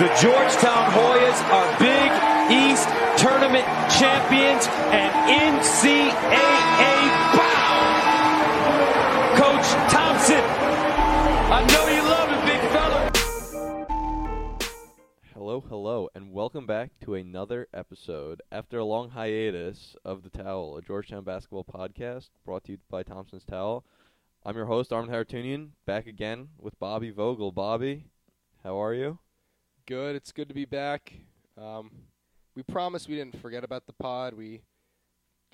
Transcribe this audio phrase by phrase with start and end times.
[0.00, 2.10] The Georgetown Hoyas are Big
[2.50, 3.66] East Tournament
[3.98, 5.12] champions and
[5.60, 6.14] NCAA
[7.36, 8.00] bound.
[9.36, 10.40] Coach Thompson,
[11.52, 13.10] I know you love it, big fella.
[15.34, 20.78] Hello, hello, and welcome back to another episode after a long hiatus of The Towel,
[20.78, 23.84] a Georgetown basketball podcast brought to you by Thompson's Towel.
[24.46, 27.52] I'm your host, Armin Haratunian, back again with Bobby Vogel.
[27.52, 28.06] Bobby,
[28.64, 29.18] how are you?
[29.90, 30.14] Good.
[30.14, 31.12] It's good to be back.
[31.60, 31.90] Um,
[32.54, 34.34] we promised we didn't forget about the pod.
[34.34, 34.62] We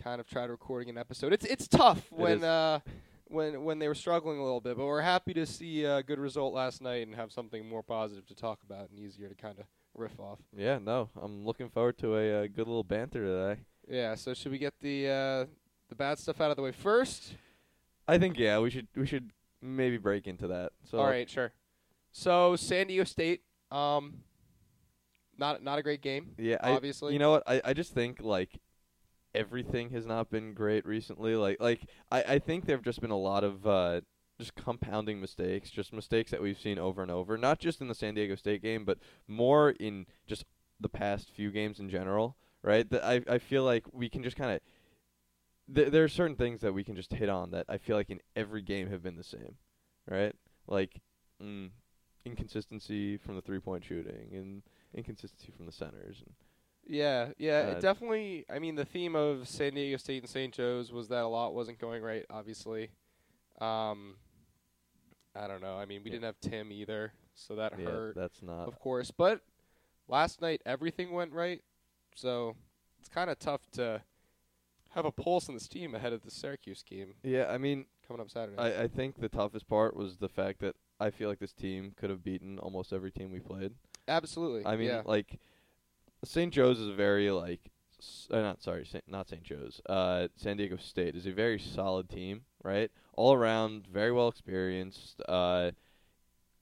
[0.04, 1.32] kind of tried recording an episode.
[1.32, 2.80] It's it's tough It when uh,
[3.28, 6.18] when when they were struggling a little bit, but we're happy to see a good
[6.18, 9.58] result last night and have something more positive to talk about and easier to kind
[9.58, 10.38] of riff off.
[10.54, 13.62] Yeah, no, I'm looking forward to a, uh good little banter today.
[13.88, 14.16] Yeah.
[14.16, 15.44] So should we get the uh,
[15.88, 17.36] the bad stuff out of the way first?
[18.06, 19.30] I think yeah, we should we should
[19.62, 20.72] maybe break into that.
[20.84, 21.30] So All right.
[21.30, 21.54] Sure.
[22.12, 23.40] So San Diego State.
[23.68, 24.18] Um,
[25.38, 26.30] not not a great game.
[26.38, 27.12] Yeah, I, obviously.
[27.12, 27.42] You know what?
[27.46, 28.60] I, I just think like
[29.34, 31.36] everything has not been great recently.
[31.36, 34.00] Like like I, I think there've just been a lot of uh
[34.38, 37.94] just compounding mistakes, just mistakes that we've seen over and over, not just in the
[37.94, 40.44] San Diego State game, but more in just
[40.78, 42.88] the past few games in general, right?
[42.90, 44.60] That I I feel like we can just kind of
[45.74, 48.10] th- there are certain things that we can just hit on that I feel like
[48.10, 49.56] in every game have been the same,
[50.08, 50.34] right?
[50.66, 51.00] Like
[51.42, 51.70] mm,
[52.24, 54.62] inconsistency from the three-point shooting and
[54.96, 56.34] inconsistency from the centers and
[56.88, 58.44] Yeah, yeah, Uh, it definitely.
[58.48, 60.54] I mean, the theme of San Diego State and St.
[60.54, 62.24] Joe's was that a lot wasn't going right.
[62.30, 62.90] Obviously,
[63.60, 64.16] um,
[65.34, 65.76] I don't know.
[65.76, 66.16] I mean, we Yeah.
[66.16, 69.10] didn't have Tim either, so that yeah, hurt, that's not of course.
[69.10, 69.42] But
[70.08, 71.62] last night everything went right,
[72.14, 72.56] so
[72.98, 74.02] it's kind of tough to
[74.90, 78.20] have a pulse on this team ahead of the Syracuse game Yeah, I mean, coming
[78.22, 78.56] up Saturday.
[78.56, 81.92] I, I think the toughest part was the fact that I feel like this team
[81.96, 83.74] could have beaten almost every team we played.
[84.08, 84.64] Absolutely.
[84.66, 85.02] I mean, yeah.
[85.04, 85.38] like
[86.24, 86.52] St.
[86.52, 87.60] Joe's is a very like
[87.98, 89.42] s- uh, not sorry, Saint, not St.
[89.42, 89.80] Joe's.
[89.88, 92.90] Uh, San Diego State is a very solid team, right?
[93.14, 95.20] All around, very well experienced.
[95.28, 95.72] Uh,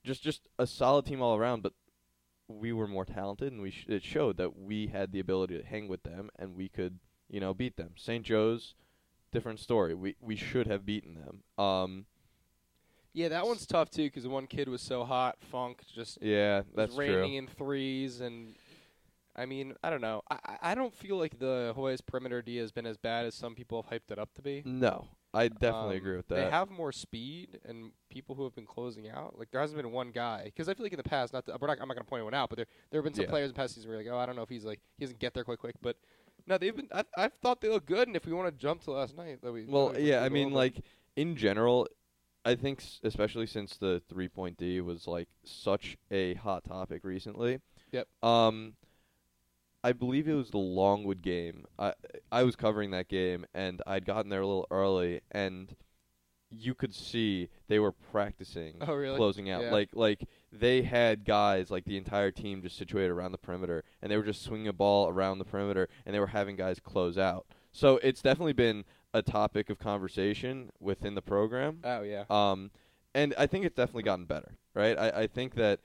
[0.04, 1.72] just just a solid team all around, but
[2.48, 5.64] we were more talented, and we sh- it showed that we had the ability to
[5.64, 7.92] hang with them, and we could, you know, beat them.
[7.96, 8.24] St.
[8.24, 8.74] Joe's,
[9.32, 9.94] different story.
[9.94, 11.64] We we should have beaten them.
[11.64, 12.06] Um,
[13.14, 15.36] yeah, that one's tough too because the one kid was so hot.
[15.50, 17.38] Funk just yeah, that's raining true.
[17.38, 18.54] in threes, and
[19.36, 20.22] I mean, I don't know.
[20.30, 23.54] I I- don't feel like the Hoyas perimeter D has been as bad as some
[23.54, 24.62] people have hyped it up to be.
[24.64, 26.34] No, I definitely Um, agree with that.
[26.36, 29.38] They have more speed and people who have been closing out.
[29.38, 31.56] Like there hasn't been one guy because I feel like in the past, not to,
[31.60, 33.24] we're not, I'm not going to point anyone out, but there there have been some
[33.24, 33.30] Yeah.
[33.30, 35.04] players in past seasons where you're like, oh, I don't know if he's like he
[35.04, 35.96] doesn't get there quite quick, but
[36.46, 36.88] no, they've been.
[36.92, 39.40] I I thought they looked good, and if we want to jump to last night,
[39.42, 40.56] that we Well, yeah, I mean, over.
[40.56, 40.80] like
[41.16, 41.88] in general,
[42.44, 47.60] I think especially since the three point D was like such a hot topic recently.
[47.92, 48.06] Yep.
[48.22, 48.74] Um,
[49.82, 51.64] I believe it was the Longwood game.
[51.78, 51.94] I
[52.32, 55.74] I was covering that game, and I'd gotten there a little early, and
[56.50, 59.16] you could see they were practicing Oh, really?
[59.16, 59.62] closing out.
[59.64, 59.72] Yeah.
[59.72, 64.10] Like like they had guys like the entire team just situated around the perimeter, and
[64.10, 67.18] they were just swinging a ball around the perimeter, and they were having guys close
[67.18, 67.46] out.
[67.72, 71.78] So it's definitely been a topic of conversation within the program.
[71.84, 72.70] oh yeah, Um,
[73.14, 74.98] and I think it's definitely gotten better, right?
[74.98, 75.80] I, I think that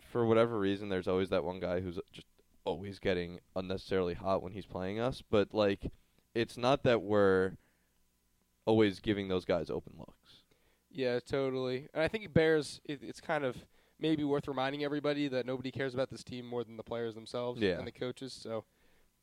[0.00, 2.26] for whatever reason, there's always that one guy who's just
[2.64, 5.22] always getting unnecessarily hot when he's playing us.
[5.28, 5.90] But like,
[6.34, 7.56] it's not that we're
[8.64, 10.42] always giving those guys open looks.
[10.90, 11.88] Yeah, totally.
[11.92, 12.80] And I think it bears.
[12.84, 13.56] It, it's kind of
[13.98, 17.60] maybe worth reminding everybody that nobody cares about this team more than the players themselves
[17.60, 17.78] Yeah.
[17.78, 18.32] and the coaches.
[18.32, 18.64] So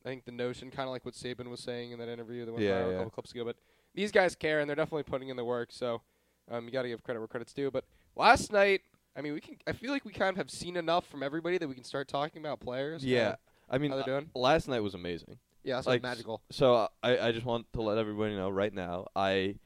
[0.04, 2.52] I think the notion, kind of like what Saban was saying in that interview that
[2.52, 2.96] went Yeah, viral a yeah.
[2.98, 3.56] couple clips ago, but
[3.94, 5.68] these guys care and they're definitely putting in the work.
[5.70, 6.02] So
[6.50, 7.70] um, you got to give credit where credit's due.
[7.70, 7.84] But
[8.16, 8.82] last night,
[9.16, 9.56] I mean, we can.
[9.66, 12.08] I feel like we kind of have seen enough from everybody that we can start
[12.08, 13.04] talking about players.
[13.04, 13.36] Yeah,
[13.70, 14.30] I mean, how they're uh, doing.
[14.34, 15.38] last night was amazing.
[15.62, 16.42] Yeah, that's like, magical.
[16.50, 19.56] So uh, I I just want to let everybody know right now I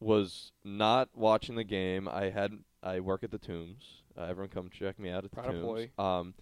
[0.00, 2.08] was not watching the game.
[2.08, 3.84] I had I work at the Tombs.
[4.16, 5.58] Uh, everyone come check me out at the Proud Tombs.
[5.58, 5.90] employee.
[5.98, 6.34] Um,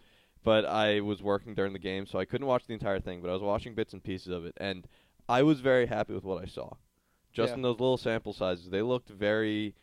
[0.44, 3.20] but I was working during the game, so I couldn't watch the entire thing.
[3.22, 4.86] But I was watching bits and pieces of it, and
[5.28, 6.74] I was very happy with what I saw.
[7.32, 7.56] Just Yeah.
[7.56, 9.74] in those little sample sizes, they looked very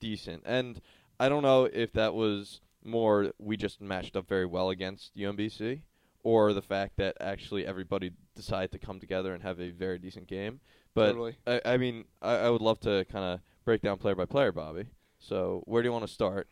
[0.00, 0.42] decent.
[0.44, 0.80] And
[1.20, 5.82] I don't know if that was more we just matched up very well against UMBC,
[6.22, 10.26] or the fact that actually everybody decided to come together and have a very decent
[10.26, 10.60] game.
[10.94, 11.36] But totally.
[11.46, 14.50] I, I mean, I, I would love to kind of break down player by player,
[14.52, 14.86] Bobby.
[15.18, 16.48] So where do you want to start?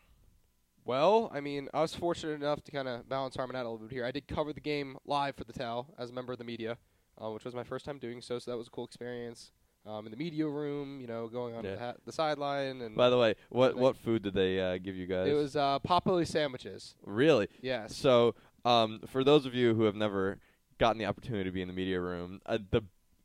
[0.85, 3.87] Well, I mean, I was fortunate enough to kind of balance Harmon out a little
[3.87, 4.05] bit here.
[4.05, 6.77] I did cover the game live for the Towel as a member of the media,
[7.23, 9.51] uh, which was my first time doing so, so that was a cool experience.
[9.87, 10.99] um, in the media room.
[11.01, 11.75] You know, going on Yeah.
[11.75, 14.97] the, ha- the sideline, and By the way, what what food did they uh, give
[14.97, 15.29] you guys?
[15.29, 16.95] it was uh, Popoli sandwiches.
[17.05, 17.49] really.
[17.61, 17.95] Yes.
[17.95, 18.35] So,
[18.65, 20.39] um, for those of you who have never
[20.79, 22.81] gotten the opportunity to be in the media room, uh, the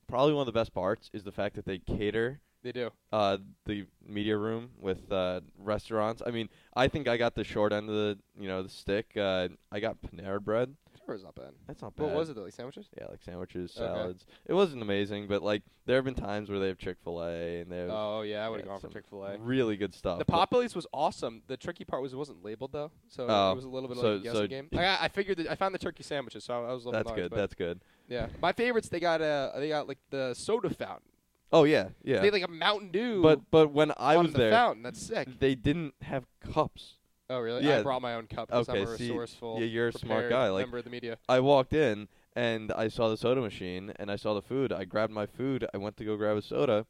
[0.07, 2.89] probably one of the best parts is the fact that they cater They do.
[3.13, 6.21] uh, the media room with uh, restaurants.
[6.25, 9.11] I mean, I think I got the short end of the you know the stick.
[9.15, 10.75] Uh, I got Panera bread.
[11.06, 11.51] Sure, it's not bad.
[11.67, 12.03] That's not bad.
[12.07, 12.35] What was it?
[12.35, 12.44] though?
[12.44, 12.88] Like sandwiches?
[12.97, 13.85] Yeah, like sandwiches, Okay.
[13.85, 14.25] salads.
[14.45, 17.61] It wasn't amazing, but like there have been times where they have Chick Fil A
[17.61, 19.38] and they have Oh yeah, I would have yeah, gone for Chick Fil A.
[19.38, 20.19] really good stuff.
[20.19, 21.41] The but- Popoli's was awesome.
[21.47, 23.97] The tricky part was it wasn't labeled though, so Oh, it was a little bit
[23.97, 24.69] so- like a guessing so- game.
[24.73, 27.07] I, I figured that I found the turkey sandwiches, so I was a little That's
[27.07, 27.29] annoyed, good.
[27.31, 27.81] but That's good.
[28.07, 28.27] yeah.
[28.41, 31.07] My favorites they got uh they got like the soda fountain.
[31.51, 32.19] Oh yeah, yeah.
[32.19, 33.22] They had like a Mountain Dew.
[33.24, 34.84] but but when I on was the there, fountain.
[34.84, 35.28] That's sick.
[35.40, 36.96] they didn't have cups.
[37.30, 37.63] Oh really?
[37.66, 37.80] yeah.
[37.80, 39.57] I brought my own cup because Okay, I'm a see, resourceful.
[39.60, 41.18] yeah, you're a smart prepared guy, like- member of the media.
[41.28, 44.72] I walked in and I saw the soda machine and I saw the food.
[44.72, 45.66] I grabbed my food.
[45.74, 46.86] I went to go grab a soda.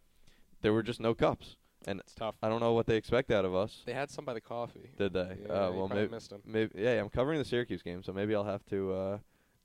[0.62, 1.56] There were just no cups,
[1.88, 2.36] and It's tough.
[2.44, 3.82] I don't know what they expect out of us.
[3.86, 4.90] They had some by the coffee.
[4.98, 5.38] Did they?
[5.46, 6.42] Yeah, uh, you well, probably maybe, missed 'em.
[6.46, 6.72] maybe.
[6.76, 8.92] Yeah, I'm covering the Syracuse game, so maybe I'll have to.
[8.94, 9.18] Uh,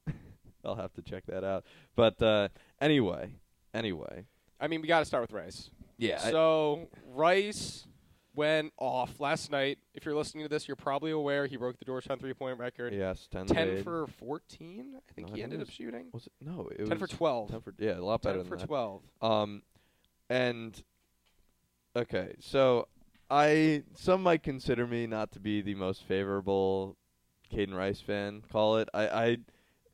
[0.64, 1.64] I'll have to check that out.
[1.97, 2.49] But uh,
[2.81, 3.35] anyway,
[3.73, 4.26] anyway.
[4.60, 5.70] I mean, we got to start with Rice.
[5.98, 6.20] Yeah.
[6.22, 7.86] I- So Rice
[8.34, 9.78] went off last night.
[9.94, 12.92] If you're listening to this, you're probably aware he broke the Georgetown three-point record.
[12.92, 13.46] yes, ten.
[13.46, 14.94] Ten for fourteen.
[14.96, 16.06] I think No, I he think ended up shooting.
[16.12, 16.32] Was it?
[16.40, 17.50] No, it Ten was for twelve.
[17.50, 19.02] Ten for yeah, a lot better Ten for twelve.
[19.22, 19.62] Um,
[20.28, 20.82] and
[21.96, 22.88] okay, so
[23.30, 26.96] I some might consider me not to be the most favorable
[27.52, 28.42] Kaiden Rice fan.
[28.50, 28.88] Call it.
[28.92, 29.36] I, I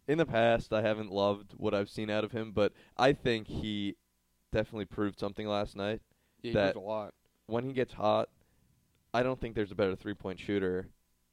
[0.09, 3.49] in the past I haven't loved what I've seen out of him, but I think
[3.49, 3.97] he
[4.53, 6.01] definitely proved something last night.
[6.43, 7.15] Yeah, he that- a lot.
[7.47, 8.29] When he gets hot,
[9.13, 10.89] I don't think there's a better three point shooter,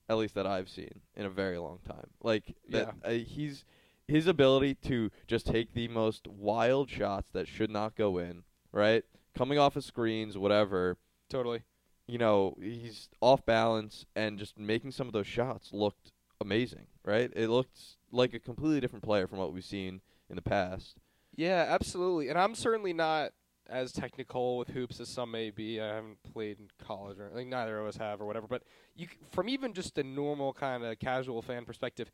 [0.09, 2.07] at least that I've seen in a very long time.
[2.23, 3.65] Like that, uh, he's
[4.07, 9.03] his ability to just take the most wild shots that should not go in, right?
[9.35, 10.97] Coming off of screens, whatever.
[11.29, 11.63] Totally.
[12.07, 17.31] You know, he's off balance and just making some of those shots looked amazing, right?
[17.35, 20.97] It looked like a completely different player from what we've seen in the past.
[21.37, 22.27] Yeah, absolutely.
[22.29, 23.31] And I'm certainly not
[23.69, 25.79] as technical with hoops as some may be.
[25.79, 28.47] I haven't played in college or like neither of us have or whatever.
[28.47, 28.63] But
[28.95, 32.11] you, from even just a normal kind of casual fan perspective,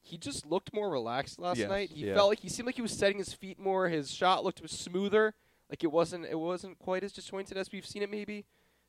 [0.00, 1.90] he just looked more relaxed last Yes, night.
[1.90, 2.14] He yeah.
[2.14, 3.88] felt like he seemed like he was setting his feet more.
[3.88, 5.34] His shot looked smoother.
[5.70, 8.44] Like it wasn't it wasn't quite as disjointed as we've seen it maybe.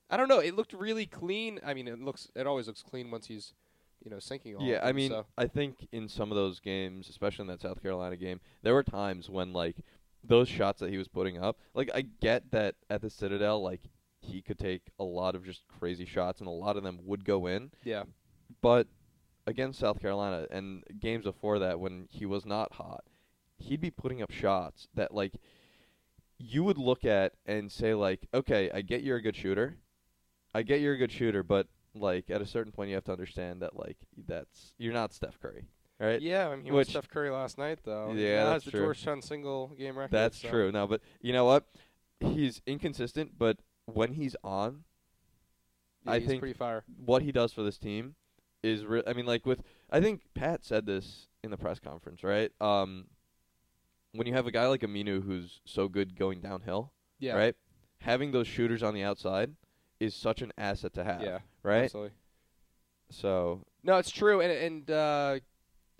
[0.09, 0.39] I don't know.
[0.39, 1.59] It looked really clean.
[1.65, 3.53] I mean, it looks it always looks clean once he's
[4.03, 4.65] you know sinking all.
[4.65, 5.25] Yeah, of I mean, so.
[5.37, 8.83] I think in some of those games, especially in that South Carolina game, there were
[8.83, 9.77] times when like
[10.23, 13.81] those shots that he was putting up, like I get that at the Citadel, like
[14.19, 17.25] he could take a lot of just crazy shots and a lot of them would
[17.25, 18.03] go in, yeah,
[18.61, 18.87] but
[19.45, 23.03] against South Carolina and games before that when he was not hot,
[23.57, 25.33] he'd be putting up shots that like
[26.37, 29.77] you would look at and say like, okay, I get you're a good shooter.
[30.53, 33.11] I get you're a good shooter, but like at a certain point you have to
[33.11, 33.97] understand that like
[34.27, 35.65] that's you're not Steph Curry,
[35.99, 36.21] right?
[36.21, 36.49] yeah.
[36.49, 38.11] I mean, he Which- was Steph Curry last night though.
[38.13, 38.79] Yeah, that's has the true.
[38.81, 40.11] Georgetown single game record.
[40.11, 40.49] That's so.
[40.49, 40.71] true.
[40.71, 41.65] No, but you know what?
[42.19, 44.83] He's inconsistent, but when he's on,
[46.05, 46.83] Yeah, I he's think pretty fire.
[47.05, 48.15] what he does for this team
[48.63, 49.61] is re- I mean like with
[49.91, 52.51] I think Pat said this in the press conference, right?
[52.61, 53.07] Um
[54.13, 57.55] when you have a guy like Aminu who's so good going downhill, Yeah, right?
[57.99, 59.51] Having those shooters on the outside
[60.03, 61.83] is such an asset to have, Yeah, right?
[61.83, 62.11] Absolutely.
[63.09, 65.39] So, No, it's true, and and uh,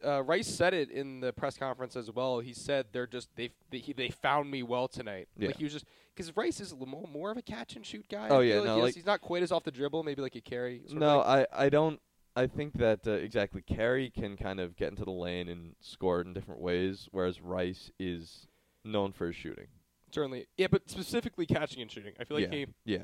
[0.03, 2.39] uh, Rice said it in the press conference as well.
[2.39, 5.27] He said they're just they they, they found me well tonight.
[5.37, 5.47] Yeah.
[5.47, 5.85] Like he was just
[6.15, 8.27] because Rice is a little more, of a catch and shoot guy.
[8.29, 10.35] Oh, I yeah, like no, like- he's not quite as off the dribble, maybe like
[10.35, 10.81] a carry.
[10.91, 11.45] no, thing.
[11.53, 11.99] I I don't
[12.35, 16.21] I think that uh, exactly Carey can kind of get into the lane and score
[16.21, 18.47] in different ways whereas Rice is
[18.83, 19.67] known for his shooting.
[20.11, 20.47] certainly.
[20.57, 22.13] Yeah, but specifically catching and shooting.
[22.19, 22.57] I feel like yeah.
[22.57, 23.03] he yeah.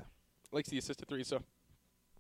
[0.52, 1.24] Likes the assisted three.
[1.24, 1.42] So,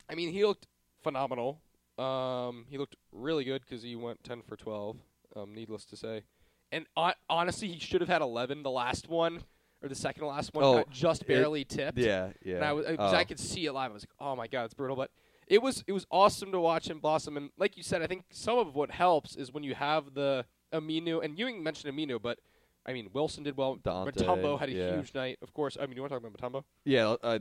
[0.09, 0.67] I mean, he looked
[1.01, 1.61] phenomenal.
[1.97, 4.97] Um, he looked really good because he went ten for twelve.
[5.35, 6.23] Um, needless to say,
[6.71, 8.63] and hon- honestly, he should have had eleven.
[8.63, 9.43] The last one
[9.81, 11.97] or the second to last one Oh, just it- barely tipped.
[11.97, 12.55] Yeah, yeah.
[12.57, 13.17] And I was, I, 'cause Oh.
[13.17, 13.91] I could see it live.
[13.91, 14.95] I was like, oh my god, it's brutal.
[14.95, 15.11] But
[15.47, 17.37] it was, it was awesome to watch him blossom.
[17.37, 20.45] And like you said, I think some of what helps is when you have the
[20.73, 22.39] Aminu, and you mentioned Aminu, but
[22.85, 23.75] I mean Wilson did well.
[23.75, 24.95] Dante, Mutombo had a yeah.
[24.95, 25.77] huge night, of course.
[25.79, 26.63] I mean, you want to talk about Mutombo?
[26.85, 27.39] Yeah, uh,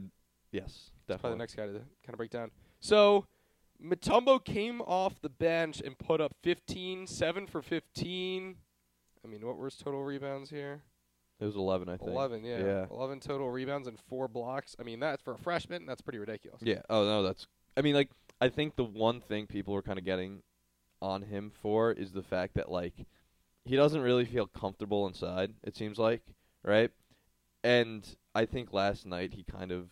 [0.52, 1.20] yes, That's definitely.
[1.20, 2.50] probably the next guy to kind of break down.
[2.80, 3.26] So
[3.82, 8.56] Mutombo came off the bench and put up 15, 7 for 15.
[9.24, 10.82] I mean, what were his total rebounds here?
[11.40, 12.10] It was 11, I think.
[12.10, 12.58] 11, yeah.
[12.58, 12.86] Yeah.
[12.90, 14.74] 11 total rebounds and 4 blocks.
[14.80, 16.60] I mean, that's for a freshman, that's pretty ridiculous.
[16.62, 16.82] Yeah.
[16.90, 17.46] Oh no, that's.
[17.76, 20.42] I mean, like, I think the one thing people were kind of getting
[21.00, 23.06] on him for is the fact that like
[23.64, 25.54] he doesn't really feel comfortable inside.
[25.62, 26.22] It seems like,
[26.64, 26.90] right?
[27.62, 29.90] And I think last night he kind of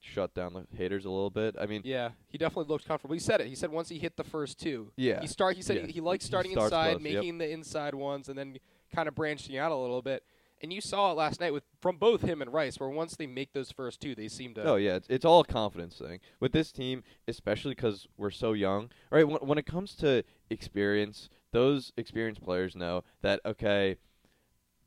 [0.00, 1.54] shut down the haters a little bit.
[1.60, 3.14] I mean, Yeah, he definitely looked comfortable.
[3.14, 3.46] He said it.
[3.46, 5.56] He said once he hit the first two, yeah, he start.
[5.56, 5.86] He said Yeah.
[5.86, 7.14] he, he likes starting starts inside, close, yep.
[7.14, 8.58] making the inside ones, and then
[8.94, 10.24] kind of branching out a little bit.
[10.62, 13.26] And you saw it last night with from both him and Rice, where once they
[13.26, 14.64] make those first two, they seem to.
[14.64, 18.52] Oh yeah, it's, it's all a confidence thing with this team, especially because we're so
[18.52, 18.90] young.
[19.10, 23.96] Right when when it comes to experience, those experienced players know that okay,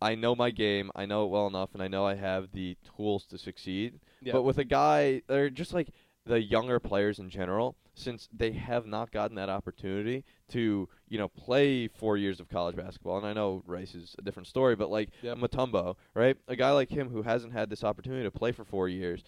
[0.01, 2.77] I know my game, I know it well enough, and I know I have the
[2.95, 3.99] tools to succeed.
[4.23, 4.33] Yeah.
[4.33, 5.89] But with a guy, they're just like
[6.25, 11.27] the younger players in general, since they have not gotten that opportunity to, you know,
[11.27, 13.17] play four years of college basketball.
[13.17, 15.37] And I know Rice is a different story, but like Yep.
[15.37, 16.37] Mutombo, right?
[16.47, 19.23] A guy like him who hasn't had this opportunity to play for four years,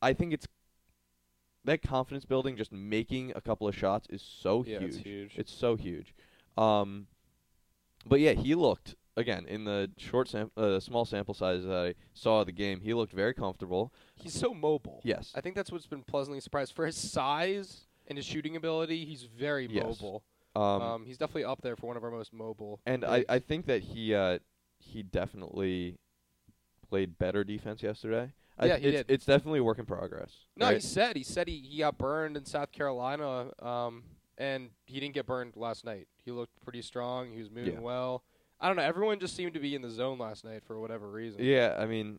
[0.00, 0.46] I think it's
[1.64, 4.88] that confidence building, just making a couple of shots is so yeah, huge.
[4.88, 5.32] it's huge.
[5.36, 6.14] It's so huge.
[6.56, 7.06] Um,
[8.06, 11.94] but yeah, he looked again in the short sam- uh, small sample size that I
[12.14, 12.80] saw of the game.
[12.80, 13.92] He looked very comfortable.
[14.14, 15.00] He's so mobile.
[15.04, 15.32] Yes.
[15.34, 19.04] I think that's what's been pleasantly surprised for his size and his shooting ability.
[19.04, 19.84] He's very Yes.
[19.84, 20.22] mobile.
[20.56, 22.80] Um, Um, he's definitely up there for one of our most mobile.
[22.86, 23.24] and I.
[23.28, 24.38] I think that he uh,
[24.78, 25.98] he definitely
[26.88, 28.32] played better defense yesterday.
[28.58, 29.10] I, Yeah, he it's, did.
[29.10, 30.32] it's definitely a work in progress.
[30.56, 34.02] no, he said he said he, he got burned in South Carolina, um,
[34.36, 36.08] and he didn't get burned last night.
[36.24, 37.30] He looked pretty strong.
[37.32, 37.80] He was moving Yeah.
[37.80, 38.22] well.
[38.60, 38.82] I don't know.
[38.82, 41.42] Everyone just seemed to be in the zone last night for whatever reason.
[41.44, 42.18] yeah, I mean,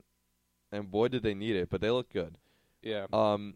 [0.72, 2.38] and boy did they need it, but they look good.
[2.82, 3.08] Yeah.
[3.12, 3.56] Um,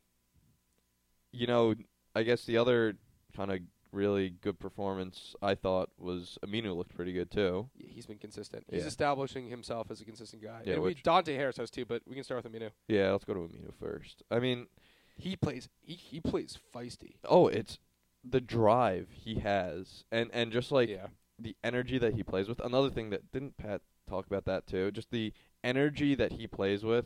[1.31, 1.75] you know,
[2.15, 2.95] I guess the other
[3.35, 3.59] kind of
[3.91, 7.69] really good performance I thought was Aminu looked pretty good too.
[7.77, 8.65] Yeah, He's been consistent.
[8.69, 8.87] He's Yeah.
[8.87, 10.61] establishing himself as a consistent guy.
[10.65, 12.71] Yeah, and we, Dante Harris has too, but we can start with Aminu.
[12.87, 14.23] Yeah, let's go to Aminu first.
[14.31, 14.67] I mean,
[15.15, 15.69] He plays.
[15.81, 17.15] He, he plays feisty.
[17.25, 17.77] oh, it's
[18.23, 21.07] the drive he has, and and just like yeah.
[21.39, 22.59] The energy that he plays with.
[22.59, 26.83] Another thing that didn't Pat talk about that too, just the energy that he plays
[26.83, 27.05] with.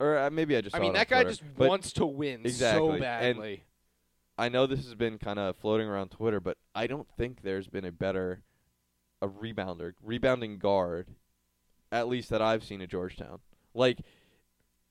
[0.00, 0.76] Or uh, maybe I just.
[0.76, 3.64] I mean, that guy Twitter, just wants to win Exactly, so and- badly.
[4.40, 7.66] I know this has been kind of floating around Twitter, but I don't think there's
[7.66, 8.42] been a better,
[9.20, 11.08] a rebounder, rebounding guard,
[11.90, 13.40] at least that I've seen at Georgetown.
[13.74, 13.98] Like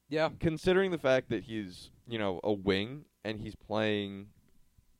[0.09, 0.29] yeah.
[0.41, 4.27] considering the fact that he's you know a wing and he's playing,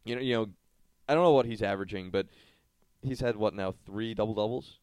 [0.05, 0.49] you know, you know,
[1.09, 2.27] I don't know what he's averaging, but
[3.07, 4.79] he's had what now three double doubles.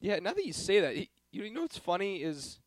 [0.00, 2.60] Yeah, now that you say that, he, you know what's funny is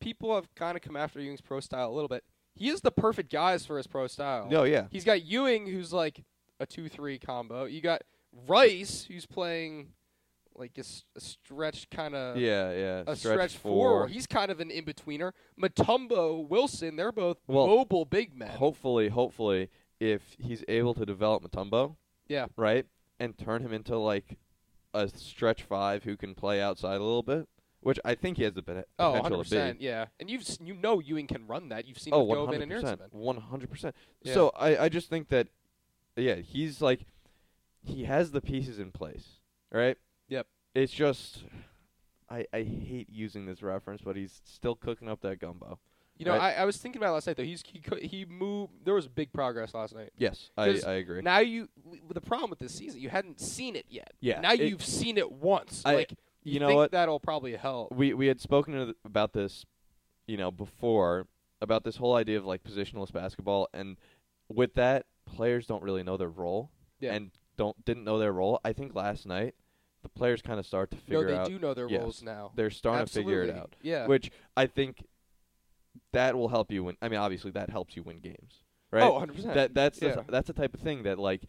[0.00, 2.24] people have kind of come after Ewing's pro style a little bit.
[2.54, 4.48] He is the perfect guys for his pro style.
[4.50, 6.24] No, yeah, He's got Ewing, who's like
[6.58, 7.64] a two-three combo.
[7.64, 8.02] You got
[8.48, 9.88] Rice, who's playing
[10.56, 13.02] like a stretch kind of yeah, yeah.
[13.06, 14.08] a stretch, stretch, four.
[14.08, 15.32] He's kind of an in-betweener.
[15.60, 18.50] Mutombo, Wilson, they're both Well, mobile big men.
[18.50, 21.96] Hopefully, hopefully, if he's able to develop Mutombo,
[22.28, 22.46] Yeah.
[22.56, 22.84] right,
[23.20, 24.38] and turn him into like
[24.92, 27.46] a stretch five who can play outside a little bit,
[27.80, 28.62] which I think he has the
[28.98, 29.84] oh, potential 100 to be.
[29.84, 31.86] Yeah, and you've you know Ewing can run that.
[31.86, 33.94] You've seen Oh, him go one in hundred and percent, one hundred percent.
[34.24, 35.48] So I, I just think that,
[36.16, 37.06] yeah, he's like,
[37.82, 39.96] he has the pieces in place, right?
[40.28, 40.46] Yep.
[40.74, 41.44] It's just,
[42.28, 45.78] I I hate using this reference, but he's still cooking up that gumbo.
[46.20, 46.54] You know, Right.
[46.58, 47.42] I, I was thinking about it last night though.
[47.44, 48.72] He's he cou- he moved.
[48.84, 50.10] There was big progress last night.
[50.18, 51.22] Yes, I I agree.
[51.22, 51.68] Now you
[52.12, 54.12] the problem with this season, you hadn't seen it yet.
[54.20, 55.82] Yeah, Now it- you've seen it once.
[55.86, 56.12] I- like
[56.42, 56.90] you know think what?
[56.92, 57.92] That'll probably help.
[57.94, 59.64] we we had spoken th- about this,
[60.26, 61.26] you know, before
[61.62, 63.96] about this whole idea of like positionless basketball, and
[64.48, 67.14] with that, players don't really know their role, Yeah.
[67.14, 68.60] and don't didn't know their role.
[68.62, 69.54] I think last night
[70.02, 71.88] the players kind of start to figure out No, they out they do know their
[71.88, 72.00] yes.
[72.02, 72.52] roles now.
[72.56, 73.34] they're starting Absolutely.
[73.34, 74.06] to figure it out, Yeah.
[74.06, 75.04] which I think
[76.12, 76.96] that will help you win.
[77.00, 79.02] I mean, obviously that helps you win games, right?
[79.02, 79.54] Oh, 100 percent.
[79.54, 80.22] that that's the yeah.
[80.28, 81.42] that's the type of thing that like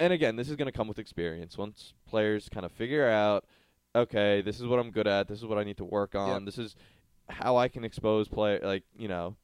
[0.00, 3.44] and again this is going to come with experience once players kind of figure out
[3.94, 6.40] okay this is what i'm good at this is what i need to work on
[6.40, 6.44] Yep.
[6.46, 6.74] this is
[7.28, 9.36] how i can expose play like you know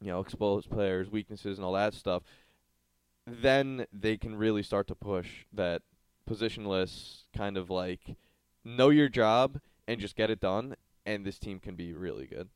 [0.00, 2.22] you know expose players weaknesses and all that stuff
[3.26, 5.82] then they can really start to push that
[6.28, 8.16] positionless kind of like
[8.64, 10.74] know your job and just get it done
[11.04, 12.48] and this team can be really good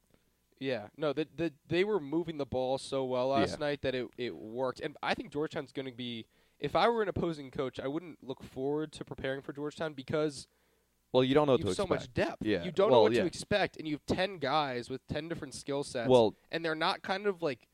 [0.60, 3.56] Yeah, no, the, the, they were moving the ball so well last Yeah.
[3.66, 4.80] night that it, it worked.
[4.80, 6.26] And I think Georgetown's going to be.
[6.58, 10.46] If I were an opposing coach, I wouldn't look forward to preparing for Georgetown because
[11.12, 12.42] well you don't know what you to have so expect much depth.
[12.44, 13.22] Yeah, You don't well, know what yeah.
[13.22, 16.08] to expect, and you have 10 guys with 10 different skill sets.
[16.10, 17.66] well and they're not kind of like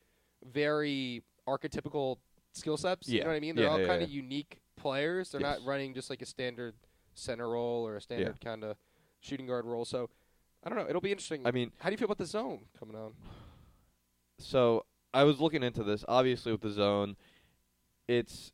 [0.45, 2.17] very archetypical
[2.53, 3.09] skill sets.
[3.09, 3.15] Yeah.
[3.17, 3.55] You know what I mean?
[3.55, 5.31] They're Yeah, all kind of unique players.
[5.31, 5.59] They're Yes.
[5.59, 6.75] not running just like a standard
[7.13, 8.77] center role or a standard kind of
[9.19, 9.83] shooting guard role.
[9.85, 10.09] So
[10.63, 10.87] I don't know.
[10.89, 11.41] It'll be interesting.
[11.45, 13.13] i mean How do you feel about the zone coming on?
[14.39, 16.03] so I was looking into this.
[16.07, 17.15] Obviously, with the zone,
[18.07, 18.51] it's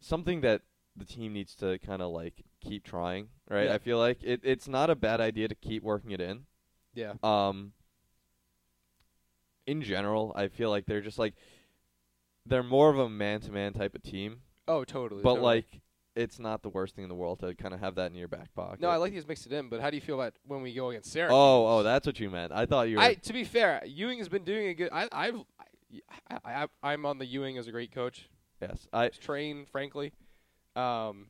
[0.00, 0.62] something that
[0.96, 3.66] the team needs to kind of like keep trying, right?
[3.66, 3.74] Yeah.
[3.74, 6.44] I feel like it, it's not a bad idea to keep working it in,
[6.94, 7.14] Yeah.
[7.22, 7.72] Um,
[9.66, 11.34] in general, I feel like they're just like
[12.46, 15.22] they're more of a man-to-man type of team, Oh, totally.
[15.22, 15.44] but totally.
[15.44, 15.80] like
[16.16, 18.28] it's not the worst thing in the world to kind of have that in your
[18.28, 18.80] back pocket.
[18.80, 19.68] no, I like these mixed it in.
[19.68, 21.34] But how do you feel about when we go against Syracuse?
[21.34, 22.52] Oh, oh, that's what you meant.
[22.52, 23.02] I thought you were.
[23.02, 24.90] I to be fair, Ewing has been doing a good.
[24.92, 25.36] I, I've,
[26.30, 28.28] I, I, I'm on the Ewing as a great coach.
[28.60, 29.08] yes, I.
[29.08, 30.12] Train, frankly,
[30.76, 31.26] um,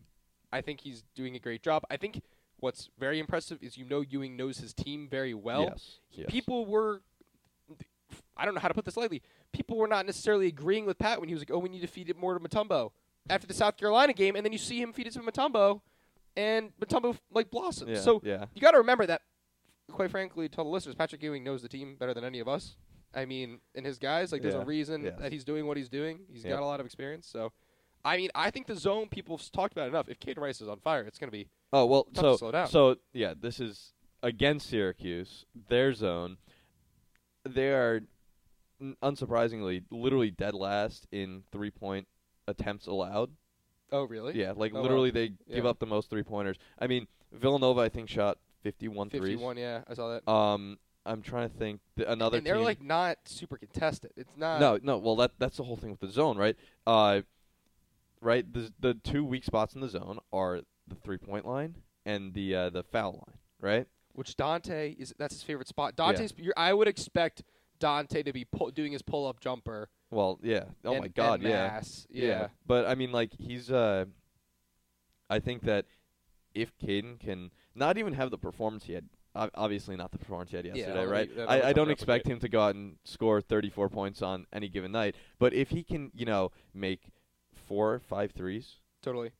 [0.52, 1.82] I think he's doing a great job.
[1.90, 2.22] I think
[2.60, 5.62] what's very impressive is you know Ewing knows his team very well.
[5.64, 6.26] yes, yes.
[6.30, 7.02] People were,
[8.36, 9.22] I don't know how to put this lightly.
[9.52, 11.86] People were not necessarily agreeing with Pat when he was like, "Oh, we need to
[11.86, 12.92] feed it more to Mutombo."
[13.30, 15.80] After the South Carolina game, and then you see him feed it to Mutombo,
[16.36, 17.90] and Mutombo like blossoms.
[17.90, 18.46] Yeah, so yeah.
[18.54, 19.22] you got to remember that,
[19.90, 22.76] quite frankly, to the listeners, Patrick Ewing knows the team better than any of us.
[23.14, 25.14] I mean, and his guys, like, there's Yeah, a reason yes.
[25.18, 26.20] that he's doing what he's doing.
[26.30, 26.52] He's Yep.
[26.58, 27.26] got a lot of experience.
[27.26, 27.52] So,
[28.04, 30.08] I mean, I think the zone people have talked about enough.
[30.08, 32.68] If Kaiden Rice is on fire, it's going to be Oh well, so slow down.
[32.68, 33.92] so yeah, this is
[34.22, 36.36] against Syracuse, their zone.
[37.44, 38.02] They are,
[39.02, 42.06] unsurprisingly, literally dead last in three point
[42.48, 43.30] attempts allowed.
[43.92, 44.38] Oh, really?
[44.38, 44.82] Yeah, like Oh, wow.
[44.82, 45.70] literally they give Yeah.
[45.70, 46.56] up the most three pointers.
[46.78, 49.22] I mean, Villanova I think shot 51 threes.
[49.22, 49.56] 51.
[49.56, 50.28] Yeah, I saw that.
[50.30, 52.64] Um, I'm trying to think th- another and they're team.
[52.64, 54.10] like not super contested.
[54.16, 54.60] It's not.
[54.60, 54.98] no, no.
[54.98, 56.56] Well, that that's the whole thing with the zone, right?
[56.86, 57.22] Uh,
[58.20, 58.50] right.
[58.52, 62.54] The the two weak spots in the zone are the three point line and the
[62.54, 63.86] uh, the foul line, right?
[64.12, 65.14] Which Dante is?
[65.18, 65.96] That's his favorite spot.
[65.96, 66.32] Dante's.
[66.36, 67.42] you're- I would expect
[67.78, 69.88] Dante to be pull, doing his pull up jumper.
[70.10, 70.64] Well, yeah.
[70.84, 71.68] Oh and- my God, yeah.
[71.68, 72.06] mass.
[72.10, 72.48] Yeah.
[72.66, 73.70] But I mean, like he's.
[73.70, 74.06] Uh,
[75.30, 75.84] I think that
[76.54, 80.56] if Kaiden can not even have the performance he had, obviously not the performance he
[80.56, 81.34] had yesterday, that'll right?
[81.34, 84.68] be- I, I don't expect him to go out and score 34 points on any
[84.68, 87.10] given night, but if he can, you know, make
[87.54, 89.32] four, five threes, Totally.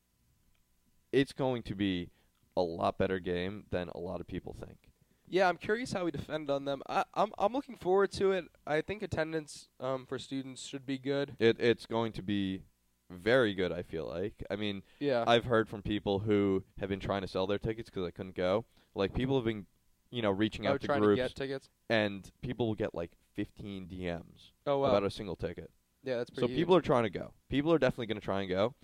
[1.10, 2.10] it's going to be
[2.56, 4.87] a lot better game than a lot of people think.
[5.30, 6.82] Yeah, I'm curious how we defend on them.
[6.88, 8.46] I, I'm I'm looking forward to it.
[8.66, 11.36] I think attendance um, for students should be good.
[11.38, 12.62] It it's going to be
[13.10, 13.72] very good.
[13.72, 14.42] I feel like.
[14.50, 15.24] I mean, Yeah.
[15.26, 18.34] I've heard from people who have been trying to sell their tickets because they couldn't
[18.34, 18.64] go.
[18.94, 19.66] Like people have been,
[20.10, 21.70] you know, reaching oh, out to trying groups, to get tickets.
[21.88, 24.88] and people will get like 15 DMs Oh wow.
[24.88, 25.70] about a single ticket.
[26.02, 26.40] yeah, that's pretty.
[26.40, 26.60] So pretty.
[26.60, 27.32] people are trying to go.
[27.48, 28.74] People are definitely going to try and go.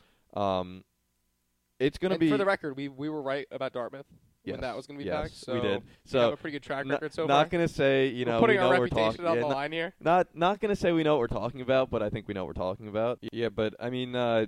[0.40, 0.84] Um,
[1.80, 4.06] it's going to and be for the record, we we were right about Dartmouth
[4.44, 5.36] yes, when that was going to be yes, packed.
[5.36, 5.82] So we did.
[6.04, 7.58] So we have a pretty good track n- record so not far.
[7.58, 9.26] going to say you know we're putting we know our reputation talking.
[9.26, 9.94] on yeah, the not- line here.
[10.00, 12.44] Not not gonna say we know what we're talking about, but I think we know
[12.44, 13.18] what we're talking about.
[13.32, 14.46] Yeah, but I mean, uh,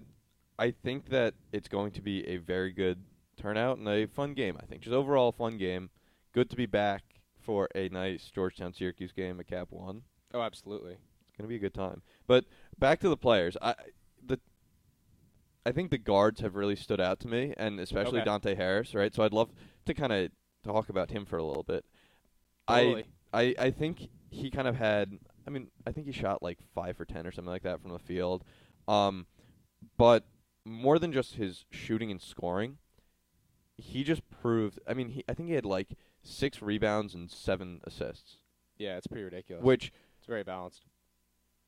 [0.58, 3.02] I think that it's going to be a very good
[3.36, 4.56] turnout and a fun game.
[4.60, 5.90] I think just overall fun game.
[6.32, 7.02] Good to be back
[7.40, 10.02] for a nice Georgetown Syracuse game at Cap One.
[10.34, 10.92] Oh, absolutely.
[10.92, 12.02] It's gonna be a good time.
[12.26, 12.44] But
[12.78, 13.56] back to the players.
[13.62, 13.74] I
[14.24, 14.38] the
[15.64, 18.24] I think the guards have really stood out to me, and especially Okay.
[18.24, 18.94] Dante Harris.
[18.94, 19.50] Right, so I'd love
[19.86, 20.30] to kind of
[20.64, 21.84] talk about him for a little bit.
[22.68, 23.04] Totally.
[23.32, 25.18] I I I think he kind of had.
[25.46, 27.92] I mean, I think he shot like five for ten or something like that from
[27.92, 28.44] the field.
[28.88, 29.26] Um,
[29.96, 30.24] but
[30.64, 32.78] more than just his shooting and scoring,
[33.76, 34.80] he just proved.
[34.86, 35.90] I mean, he I think he had like
[36.22, 38.38] six rebounds and seven assists,
[38.78, 39.62] Yeah, it's pretty ridiculous.
[39.64, 40.82] which it's very balanced.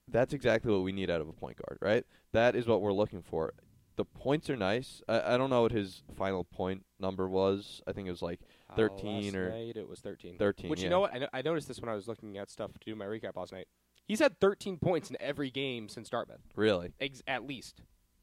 [0.09, 2.05] that's exactly what we need out of a point guard, right?
[2.33, 3.53] That is what we're looking for.
[3.99, 5.03] The points are nice.
[5.09, 7.83] I, I don't know what his final point number was.
[7.85, 8.39] I think it was like
[8.77, 10.39] 13 last or it was 13.
[10.39, 10.71] 13.
[10.71, 10.85] Which yeah.
[10.85, 11.13] you know what?
[11.13, 13.35] I, no- I noticed this when I was looking at stuff to do my recap
[13.35, 13.67] last night.
[14.07, 16.93] He's had 13 points in every game since Dartmouth, Really?
[17.01, 17.83] ex- at least.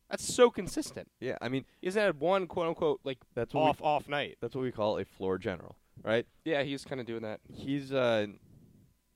[0.10, 1.10] That's so consistent.
[1.20, 1.38] Yeah.
[1.42, 4.38] I mean, He hasn't had one quote unquote like that's off we, off night.
[4.40, 6.26] that's what we call a floor general, right?
[6.46, 7.42] Yeah, he's kind of doing that.
[7.52, 8.28] He's uh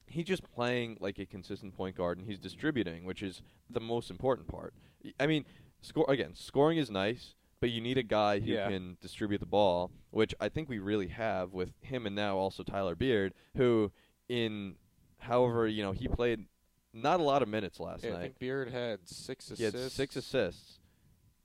[0.07, 4.11] he's just playing like a consistent point guard and he's distributing, which is the most
[4.11, 4.73] important part.
[5.19, 5.45] I mean,
[5.81, 8.69] score again, scoring is nice, but you need a guy who Yeah.
[8.69, 12.63] can distribute the ball, which I think we really have with him and now also
[12.63, 13.91] Tyler Beard, who
[14.27, 14.75] in
[15.19, 16.45] however, you know, he played
[16.93, 19.95] not a lot of minutes last Yeah, I think Beard had six He had assists.
[19.95, 20.79] six assists.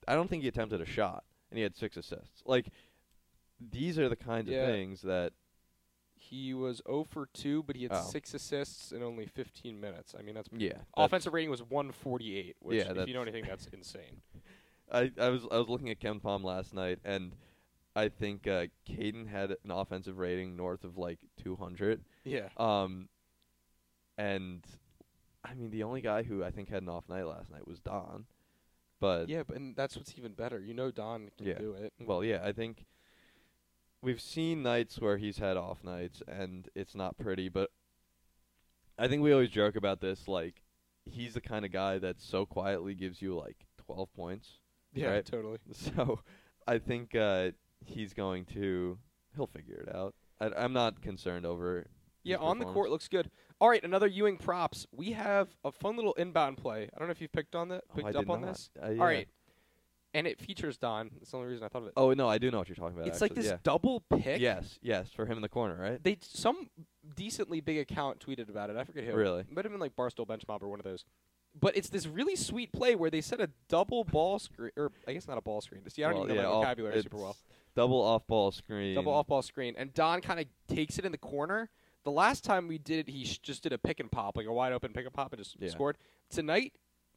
[0.06, 2.42] I don't think he attempted a shot, and he had six assists.
[2.46, 2.68] Like
[3.60, 4.62] these are the kinds Yeah.
[4.62, 5.32] of things that
[6.34, 8.02] He was 0 for 2, but he had Oh.
[8.02, 10.14] six assists in only 15 minutes.
[10.18, 10.70] I mean, that's yeah.
[10.70, 14.20] that's- offensive rating was 148, which Yeah, if you know anything, that's insane.
[14.92, 17.36] I, I was I was looking at KenPom last night, and
[17.96, 22.04] I think uh, Kaiden had an offensive rating north of like 200.
[22.24, 22.48] Yeah.
[22.56, 23.08] Um,
[24.18, 24.64] and
[25.44, 27.78] I mean the only guy who I think had an off night last night was
[27.80, 28.26] Don,
[29.00, 30.60] but Yeah, but and that's what's even better.
[30.60, 31.58] You know Don can Yeah.
[31.58, 31.92] do it.
[32.00, 32.84] well, yeah, I think
[34.04, 37.48] we've seen nights where he's had off nights, and it's not pretty.
[37.48, 37.70] But
[38.98, 40.62] I think we always joke about this, like
[41.04, 44.48] he's the kind of guy that so quietly gives you like 12 points.
[44.94, 45.24] Yeah, right?
[45.24, 45.58] totally.
[45.72, 46.20] So
[46.66, 47.50] I think uh,
[47.84, 48.98] he's going to
[49.34, 50.14] he'll figure it out.
[50.40, 51.86] I, I'm not concerned over
[52.22, 53.30] Yeah, on the court looks good.
[53.60, 54.86] All right, another Ewing props.
[54.92, 56.88] We have a fun little inbound play.
[56.94, 58.52] I don't know if you've picked on that, Oh, picked I up on not.
[58.52, 58.70] this.
[58.82, 59.00] Uh, yeah.
[59.00, 59.28] All right,
[60.14, 61.10] and it features Don.
[61.18, 61.92] That's the only reason I thought of it.
[61.96, 63.06] Oh no, I do know what you're talking about.
[63.08, 63.58] it's like actually, this yeah.
[63.62, 64.40] double pick.
[64.40, 66.02] Yes, yes, for him in the corner, right?
[66.02, 66.70] They some
[67.16, 68.76] decently big account tweeted about it.
[68.76, 69.14] I forget who.
[69.14, 69.40] Really?
[69.40, 71.04] It Might have been like Barstool Bench Mob or one of those.
[71.60, 75.12] But it's this really sweet play where they set a double ball screen, or I
[75.12, 75.88] guess not a ball screen.
[75.88, 77.36] See, I don't Well, even know yeah, my vocabulary super well.
[77.76, 78.94] Double off ball screen.
[78.96, 81.70] Double off ball screen, and Don kind of takes it in the corner.
[82.04, 84.46] The last time we did it, he sh- just did a pick and pop, like
[84.46, 85.68] a wide open pick and pop, and just Yeah.
[85.70, 85.96] scored.
[86.28, 86.72] Tonight,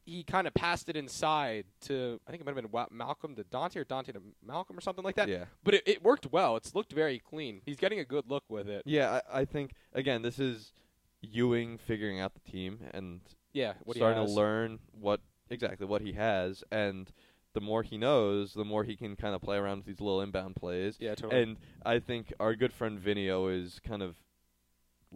[0.08, 3.44] he kind of passed it inside to I think it might have been Malcolm to
[3.44, 5.28] Dante or Dante to Malcolm or something like that.
[5.28, 5.44] Yeah.
[5.62, 6.56] But it, it worked well.
[6.56, 7.60] It's looked very clean.
[7.64, 8.82] He's getting a good look with it.
[8.86, 10.72] Yeah, I, I think again this is
[11.20, 13.20] Ewing figuring out the team and
[13.52, 17.10] Yeah, starting to learn what exactly what he has, and
[17.54, 20.20] the more he knows, the more he can kind of play around with these little
[20.20, 20.96] inbound plays.
[21.00, 21.42] Yeah, totally.
[21.42, 24.16] And I think our good friend Vinny always kind of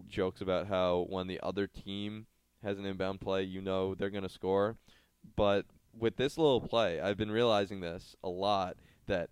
[0.09, 2.27] jokes about how when the other team
[2.63, 4.77] has an inbound play, you know they're going to score.
[5.37, 9.31] But with this little play, I've been realizing this a lot that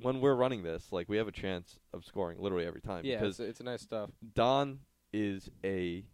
[0.00, 3.16] when we're running this, like we have a chance of scoring literally every time yeah,
[3.18, 4.10] because it's, it's nice stuff.
[4.34, 4.80] Don
[5.12, 6.04] is a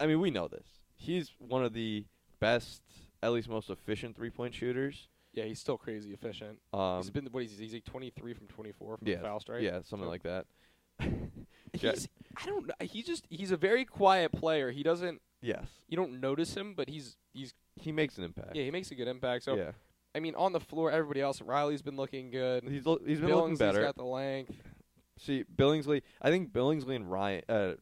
[0.00, 0.66] I mean, we know this.
[0.96, 2.04] He's one of the
[2.40, 2.82] best,
[3.22, 5.08] at least most efficient three-point shooters.
[5.32, 6.58] Yeah, he's still crazy efficient.
[6.72, 7.64] Um, he's been what is he?
[7.64, 9.62] He's like 23 from 24 from yeah, the foul strike.
[9.62, 10.46] yeah, something So- like that.
[11.72, 12.06] He's
[12.36, 12.74] I don't know.
[12.82, 14.70] He just he's a very quiet player.
[14.70, 18.54] He doesn't yes, you don't notice him, but he's he's he makes an impact.
[18.54, 19.44] yeah he makes a good impact.
[19.44, 19.72] So yeah,
[20.14, 21.42] I mean on the floor, everybody else.
[21.42, 22.64] Riley's been looking good.
[22.64, 23.82] he's lo- he's been looking better.
[23.82, 24.54] got the length.
[25.18, 26.02] See, Billingsley.
[26.20, 27.72] I think Billingsley and Ryan, uh,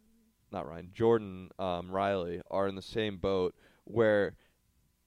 [0.53, 4.35] not Ryan, Jordan, um, Riley are in the same boat where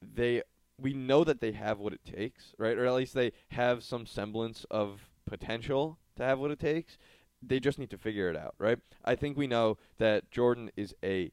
[0.02, 0.42] they
[0.80, 2.76] we know that they have what it takes, right?
[2.76, 6.98] Or at least they have some semblance of potential to have what it takes.
[7.42, 8.78] They just need to figure it out, right?
[9.04, 11.30] I think we know that Jordan is a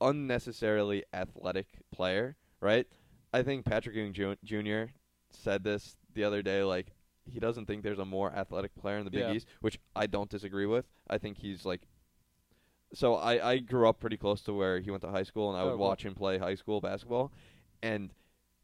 [0.00, 2.86] unnecessarily athletic player, right?
[3.32, 4.12] I think Patrick Ewing
[4.44, 4.92] Jr.
[5.30, 6.92] said this the other day, like
[7.30, 9.32] he doesn't think there's a more athletic player in the Big Yeah.
[9.34, 10.86] East, which I don't disagree with.
[11.08, 11.82] I think he's like.
[12.94, 15.58] So I I grew up pretty close to where he went to high school, and
[15.58, 15.86] I Oh, would cool.
[15.86, 17.30] watch him play high school basketball,
[17.82, 18.14] and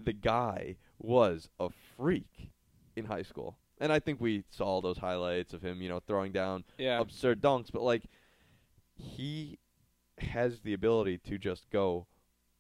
[0.03, 2.51] the guy was a freak
[2.97, 3.59] in high school.
[3.79, 7.01] And I think we saw all those highlights of him, you know, throwing down Yeah,
[7.01, 8.05] absurd dunks, but like
[8.97, 9.59] he
[10.19, 12.07] has the ability to just go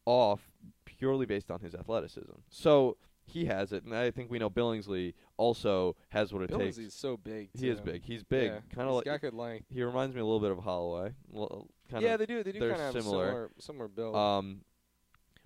[0.06, 0.40] off
[0.84, 2.32] purely based on his athleticism.
[2.50, 6.76] So he has it, and I think we know Billingsley also has what it takes.
[6.78, 7.48] Billingsley's so big.
[7.54, 8.02] He is big.
[8.04, 9.66] He's big, Yeah, kind of like got good length.
[9.72, 11.12] he reminds me a little bit of Holloway.
[11.34, 11.68] L-
[12.00, 12.42] yeah, they do.
[12.42, 13.50] They do they're kind of similar.
[13.58, 14.14] similar build.
[14.16, 14.60] um,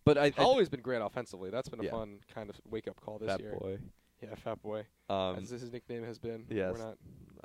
[0.04, 1.50] but I, I Always been great offensively.
[1.50, 1.90] That's been a Yeah.
[1.90, 3.56] fun kind of wake up call this fat year.
[3.60, 3.78] boy.
[4.22, 4.84] Yeah, fat boy.
[5.10, 6.46] Um, as his nickname has been.
[6.50, 6.72] yes.
[6.72, 6.96] We're not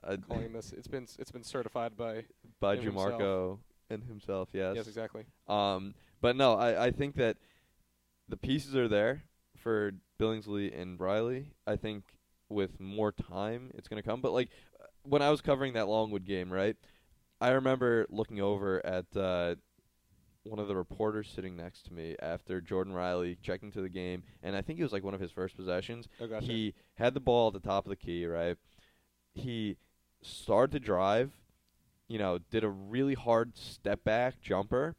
[0.03, 0.73] I- calling this.
[0.73, 2.23] It's been it's been certified by.
[2.59, 2.93] by him.
[2.93, 3.59] Jamarco
[3.93, 4.49] and himself.
[4.53, 4.75] Yes.
[4.75, 5.23] Yes, exactly.
[5.47, 7.37] Um, but no, I, I think that
[8.27, 9.23] the pieces are there
[9.57, 11.47] for Billingsley and Riley.
[11.67, 12.03] I think
[12.49, 14.21] with more time, it's going to come.
[14.21, 16.75] But like uh, when I was covering that Longwood game, right?
[17.41, 19.55] I remember looking over at uh,
[20.43, 24.23] one of the reporters sitting next to me after Jordan Riley checking to the game,
[24.41, 26.07] and I think it was like one of his first possessions.
[26.21, 26.45] Oh, gotcha.
[26.45, 28.57] He had the ball at the top of the key, right?
[29.33, 29.77] He
[30.21, 31.31] started to drive,
[32.07, 34.95] you know, did a really hard step back jumper,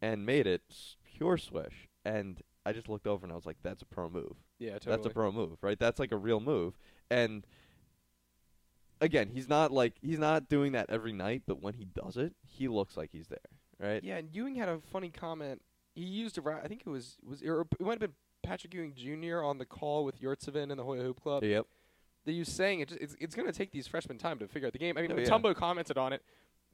[0.00, 0.62] and made it
[1.04, 1.88] pure swish.
[2.04, 4.36] And I just looked over and I was like, "That's a pro move.
[4.58, 4.96] yeah, totally.
[4.96, 5.78] That's a pro move, right?
[5.78, 6.78] That's like a real move."
[7.10, 7.46] And
[9.00, 12.34] again, he's not like he's not doing that every night, but when he does it,
[12.42, 13.38] he looks like he's there,
[13.78, 14.02] right?
[14.02, 15.62] Yeah, and Ewing had a funny comment.
[15.94, 18.94] He used a ra- I think it was was it might have been Patrick Ewing
[18.94, 19.42] Jr.
[19.42, 21.42] on the call with Yurtseven and the Hoya Hoop Club.
[21.42, 21.66] Yep.
[22.32, 24.66] That was saying it just, it's it's going to take these freshmen time to figure
[24.66, 24.96] out the game.
[24.98, 25.54] I mean, Oh, yeah.
[25.54, 26.22] Commented on it.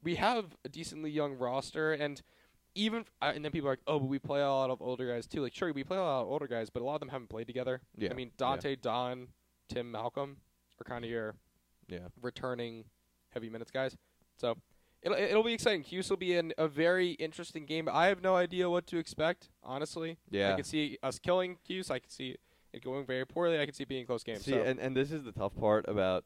[0.03, 2.21] We have a decently young roster, and
[2.75, 4.83] even f- uh, and then people are like, oh, but we play a lot of
[4.83, 5.41] older guys too.
[5.43, 7.29] Like, sure, we play a lot of older guys, but a lot of them haven't
[7.31, 7.81] played together.
[7.97, 8.11] Yeah.
[8.11, 8.33] I mean, Yeah.
[8.37, 9.29] Dante, Don,
[9.69, 10.39] Tim, Malcolm
[10.81, 11.37] are kind of your
[11.89, 12.09] Yeah.
[12.21, 12.85] returning
[13.31, 13.97] heavy minutes guys.
[14.37, 14.57] So
[15.03, 15.85] it'll it'll be exciting.
[15.85, 17.89] Cuse will be in a very interesting game.
[17.91, 20.19] I have no idea what to expect, honestly.
[20.31, 20.53] Yeah.
[20.53, 21.91] I can see us killing Cuse.
[21.91, 22.37] I can see
[22.75, 23.61] it going very poorly.
[23.61, 24.37] I can see being close game.
[24.37, 26.25] See, so and and this is the tough part about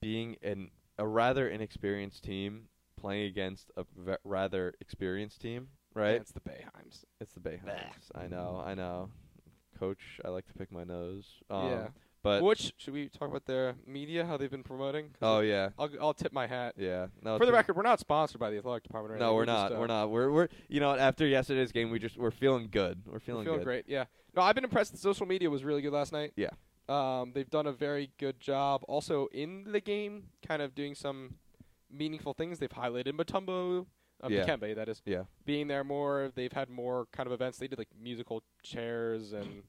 [0.00, 6.12] being an a rather inexperienced team playing against a v- rather experienced team, right?
[6.12, 7.04] Yeah, it's the Boeheims.
[7.20, 8.10] It's the Boeheims.
[8.14, 9.10] I know, I know.
[9.78, 11.26] Coach, I like to pick my nose.
[11.50, 11.88] Um, yeah.
[12.24, 14.24] But Which should we talk about their media?
[14.24, 15.10] How they've been promoting?
[15.22, 16.74] oh yeah, I'll I'll tip my hat.
[16.76, 17.06] yeah.
[17.22, 19.14] No, For the record, we're not sponsored by the athletic department.
[19.14, 19.36] Or No, anything.
[19.36, 19.72] we're just, not.
[19.76, 20.10] uh, we're not.
[20.10, 23.02] We're we're you know after yesterday's game, we just we're feeling good.
[23.06, 23.64] We're We're feeling, feeling good.
[23.64, 23.84] great.
[23.88, 24.04] Yeah.
[24.34, 24.92] No, I've been impressed.
[24.92, 26.32] The social media was really good last night.
[26.34, 26.48] Yeah.
[26.88, 28.82] Um, they've done a very good job.
[28.88, 31.34] Also in the game, kind of doing some
[31.90, 32.58] meaningful things.
[32.58, 33.86] They've highlighted Mutombo
[34.22, 34.46] Um, Yeah.
[34.46, 35.02] Dikembe, that is.
[35.04, 35.24] Yeah.
[35.44, 37.58] Being there more, they've had more kind of events.
[37.58, 39.62] They did like musical chairs and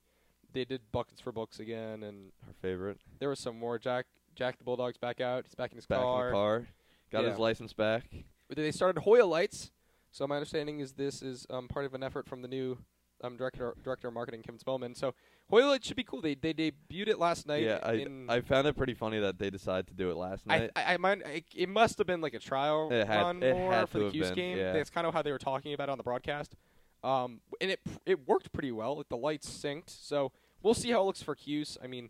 [0.56, 2.02] they did buckets for books again.
[2.04, 2.98] And Our favorite.
[3.20, 3.78] there was some more.
[3.78, 5.46] Jack Jack the Bulldog's back out.
[5.46, 6.28] He's back in his Back car.
[6.28, 6.68] in the car.
[7.12, 7.30] Got Yeah.
[7.30, 8.06] his license back.
[8.48, 9.72] But They started Hoya Lights.
[10.12, 12.78] So my understanding is this is um, part of an effort from the new
[13.24, 14.94] um, director director of marketing Kim Spellman.
[14.96, 15.14] So
[15.50, 16.22] Hoya Lights should be cool.
[16.22, 17.64] They they debuted it last night.
[17.64, 20.46] yeah, I, in, I found it pretty funny that they decided to do it last
[20.46, 20.72] night.
[20.76, 23.54] I, I mind it, it must have been like a trial It had- run it
[23.54, 24.58] more for the been, game.
[24.58, 24.74] yeah.
[24.74, 26.56] That's kind of how they were talking about it on the broadcast.
[27.04, 28.98] Um, and it it worked pretty well.
[28.98, 30.32] Like the lights synced, so
[30.66, 31.78] we'll see how it looks for Cuse.
[31.82, 32.10] I mean,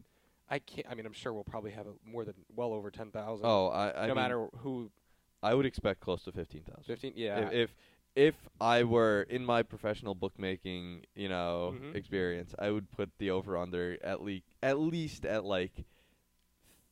[0.50, 0.88] I can't.
[0.90, 3.46] I mean, I'm sure we'll probably have a, more than well over ten thousand.
[3.46, 4.90] oh, I, I no mean, matter who.
[5.44, 6.86] I would expect close to fifteen thousand.
[6.86, 7.14] Fifteen.
[7.16, 7.40] Yeah.
[7.50, 7.76] If, if
[8.16, 11.96] if I were in my professional bookmaking, you know, Mhm.
[11.96, 15.84] experience, I would put the over under at least at least at like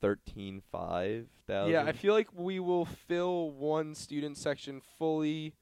[0.02, 1.71] thirteen five thousand.
[1.73, 5.54] yeah, I feel like we will fill one student section fully,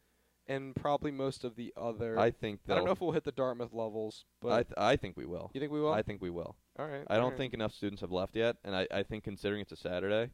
[0.47, 2.19] and probably most of the other.
[2.19, 4.73] I think that I don't know if we'll hit the Dartmouth levels, but I th-
[4.77, 5.51] I think we will.
[5.53, 5.93] you think we will?
[5.93, 6.55] I think we will.
[6.77, 7.03] all right.
[7.07, 7.37] I all don't right.
[7.37, 10.31] think enough students have left yet, and I, I think considering it's a Saturday.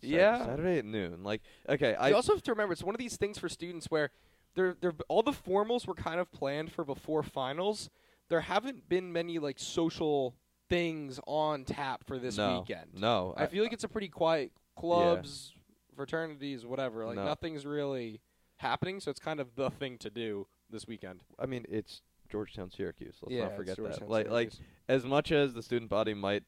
[0.00, 0.44] Sat- Yeah.
[0.44, 1.22] Saturday at noon.
[1.22, 3.86] Like, okay, I you also have to remember it's one of these things for students
[3.86, 4.10] where
[4.54, 7.90] they're, they're, all the formals were kind of planned for before finals.
[8.28, 10.34] There haven't been many like social
[10.68, 12.90] things on tap for this no, weekend.
[12.94, 15.54] No, I feel like it's a pretty quiet clubs,
[15.94, 17.06] fraternities, whatever.
[17.06, 17.24] Like No.
[17.24, 18.20] nothing's really
[18.58, 21.20] happening, so it's kind of the thing to do this weekend.
[21.38, 23.16] I mean, it's Georgetown, Syracuse.
[23.22, 24.08] Let's yeah, not forget that.
[24.08, 24.52] Like, like
[24.88, 26.44] as much as the student body might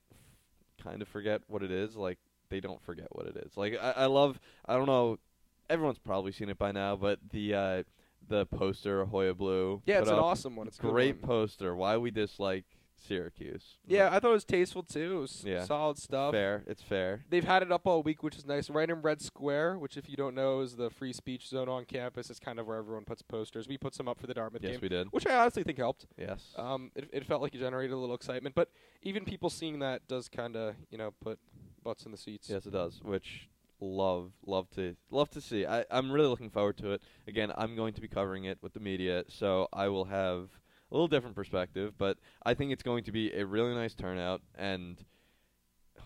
[0.82, 2.18] kind of forget what it is, like
[2.50, 3.56] they don't forget what it is.
[3.56, 4.40] Like I, I love.
[4.66, 5.18] I don't know.
[5.70, 7.82] Everyone's probably seen it by now, but the uh,
[8.26, 9.82] the poster Hoya Blue.
[9.86, 10.66] yeah, it's an awesome one.
[10.66, 11.28] It's great one.
[11.28, 11.74] poster.
[11.76, 12.64] Why we dislike
[13.06, 13.76] Syracuse?
[13.86, 15.16] Yeah, I thought it was tasteful too.
[15.16, 15.64] It was Yeah.
[15.64, 16.32] solid stuff.
[16.32, 16.64] fair.
[16.66, 17.24] It's fair.
[17.30, 18.68] They've had it up all week, which is nice.
[18.70, 21.84] Right in Red Square, which, if you don't know, is the free speech zone on
[21.84, 22.30] campus.
[22.30, 23.68] It's kind of where everyone puts posters.
[23.68, 25.08] We put some up for the Dartmouth Yes, game, Yes, we did.
[25.12, 26.06] which I honestly think helped.
[26.16, 26.52] Yes.
[26.56, 28.70] Um, it, it felt like it generated a little excitement, but
[29.02, 31.38] even people seeing that does kind of, you know, put
[31.82, 32.50] butts in the seats.
[32.50, 33.00] Yes, it does.
[33.02, 33.48] Which
[33.80, 35.64] love, love to, love to see.
[35.64, 37.02] I, I'm really looking forward to it.
[37.26, 40.48] Again, I'm going to be covering it with the media, so I will have
[40.90, 41.94] a little different perspective.
[41.98, 45.02] But I think it's going to be a really nice turnout, and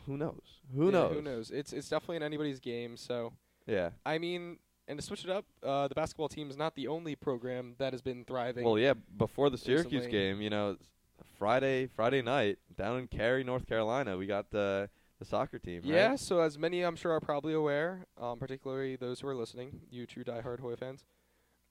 [0.07, 0.61] who knows?
[0.75, 1.15] Who Yeah, knows?
[1.15, 1.51] Who knows?
[1.51, 2.97] It's it's definitely in anybody's game.
[2.97, 3.33] So
[3.67, 3.91] Yeah.
[4.05, 7.15] I mean, and to switch it up, uh, the basketball team is not the only
[7.15, 8.65] program that has been thriving.
[8.65, 8.95] Well, yeah.
[9.17, 10.11] Before the Syracuse recently.
[10.11, 10.77] game, you know,
[11.39, 15.83] Friday, Friday night down in Cary, North Carolina, we got the the soccer team.
[15.83, 15.93] right?
[15.93, 19.81] Yeah, so as many I'm sure are probably aware, um, particularly those who are listening,
[19.89, 21.05] you true diehard Hoya fans,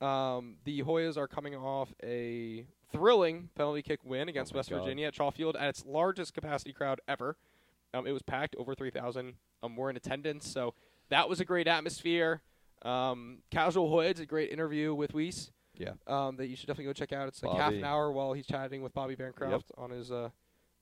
[0.02, 4.80] um, the Hoyas are coming off a thrilling penalty kick win against Oh West God.
[4.80, 7.38] Virginia at Shaw Field at its largest capacity crowd ever.
[7.94, 9.34] Um, it was packed, over 3,000
[9.64, 10.74] um, were in attendance, so
[11.10, 12.42] that was a great atmosphere.
[12.84, 15.92] Um, Casual Hood, a great interview with Weiss Yeah.
[16.08, 17.28] um, that you should definitely go check out.
[17.28, 20.30] It's like half an hour while he's chatting with Bobby Bancroft on his uh,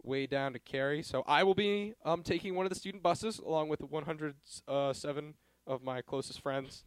[0.03, 1.01] way down to Cary.
[1.03, 5.33] So I will be um, taking one of the student buses along with 107
[5.67, 6.83] of my closest friends,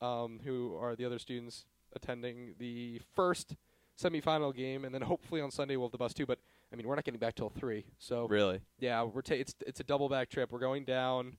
[0.00, 3.56] um, who are the other students attending the first
[4.00, 6.26] semifinal game, and then hopefully on Sunday we'll have the bus too.
[6.26, 6.38] But
[6.72, 8.60] I mean, we're not getting back till three, so Really.
[8.80, 10.50] yeah, we're ta- it's it's a double back trip.
[10.50, 11.36] We're going down,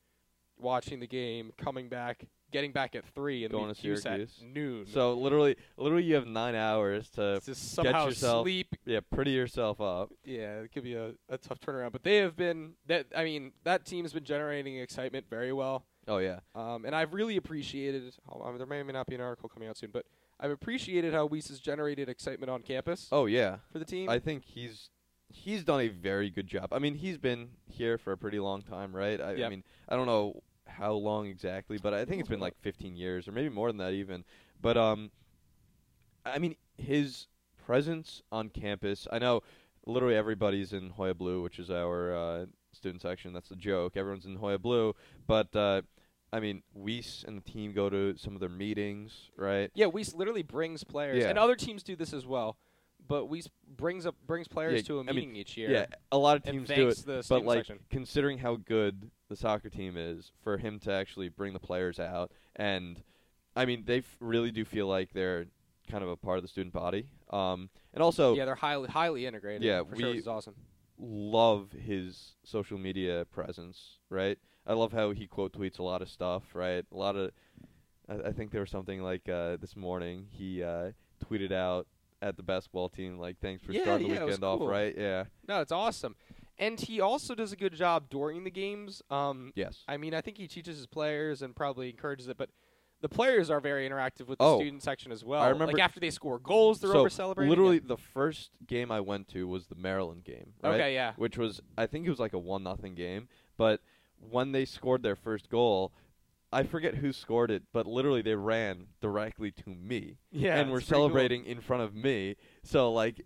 [0.58, 4.86] watching the game, coming back, getting back at three, and Going to Cuse at noon.
[4.88, 8.68] So literally, literally, you have nine hours to somehow yourself- sleep.
[8.86, 10.12] yeah pretty yourself up.
[10.24, 13.08] Yeah, it could be a, a tough turnaround, but they have been that.
[13.14, 16.40] I mean, that team's been generating excitement very well, Oh yeah.
[16.54, 18.14] um, and I've really appreciated.
[18.32, 20.06] I mean, there may or may not be an article coming out soon, but
[20.40, 23.58] I've appreciated how Weiss has generated excitement on campus Oh yeah.
[23.72, 24.10] for the team.
[24.10, 24.90] I think he's
[25.30, 26.72] he's done a very good job.
[26.72, 29.20] I mean, he's been here for a pretty long time, right?
[29.20, 32.56] I, I mean, I don't know how long exactly, but I think it's been like
[32.62, 34.24] 15 years or maybe more than that even.
[34.62, 35.12] But um
[36.26, 37.28] I mean, his
[37.66, 39.42] presence on campus, I know
[39.86, 43.34] literally everybody's in Hoya Blue, which is our uh, student section.
[43.34, 43.96] That's the joke.
[43.98, 44.94] Everyone's in Hoya Blue,
[45.28, 45.82] but uh
[46.34, 49.72] I mean, Weiss and the team go to some of their meetings, right?
[49.74, 51.30] yeah, Weiss literally brings players, Yeah.
[51.30, 52.58] and other teams do this as well.
[53.08, 55.72] But Weiss brings up brings players Yeah, to a I mean, meeting each year.
[55.72, 56.98] Yeah, a lot of teams do it.
[57.06, 57.80] the but like section.
[57.90, 62.32] considering how good the soccer team is for him to actually bring the players out
[62.56, 63.02] and
[63.56, 65.46] i mean they f- really do feel like they're
[65.90, 69.26] kind of a part of the student body um and also yeah, they're highly highly
[69.26, 69.64] integrated.
[69.64, 70.56] Yeah, for sure, we- which is awesome.
[70.98, 76.08] love his social media presence right i love how he quote tweets a lot of
[76.10, 77.32] stuff right a lot of
[78.08, 80.92] i, I think there was something like uh this morning he uh
[81.24, 81.88] tweeted out
[82.22, 84.68] at the basketball team like thanks for Yeah, starting yeah, the weekend off cool.
[84.70, 86.16] right yeah No, it's awesome,
[86.58, 89.02] and he also does a good job during the games.
[89.10, 92.50] Um, yes I mean, I think he teaches his players and probably encourages it, but
[93.06, 95.40] the players are very interactive with the Oh, student section as well.
[95.40, 97.52] I remember- like after they score goals, they're so over celebrating.
[97.52, 100.54] literally the first game I went to was the Maryland game.
[100.64, 100.74] Right?
[100.74, 101.14] Okay, yeah.
[101.16, 103.80] Which was I think it was like a one nothing game, but
[104.20, 105.94] when they scored their first goal,
[106.52, 110.18] I forget who scored it, but literally they ran directly to me.
[110.32, 110.98] Yeah, and were pretty cool.
[110.98, 112.38] celebrating in front of me.
[112.64, 113.22] So like,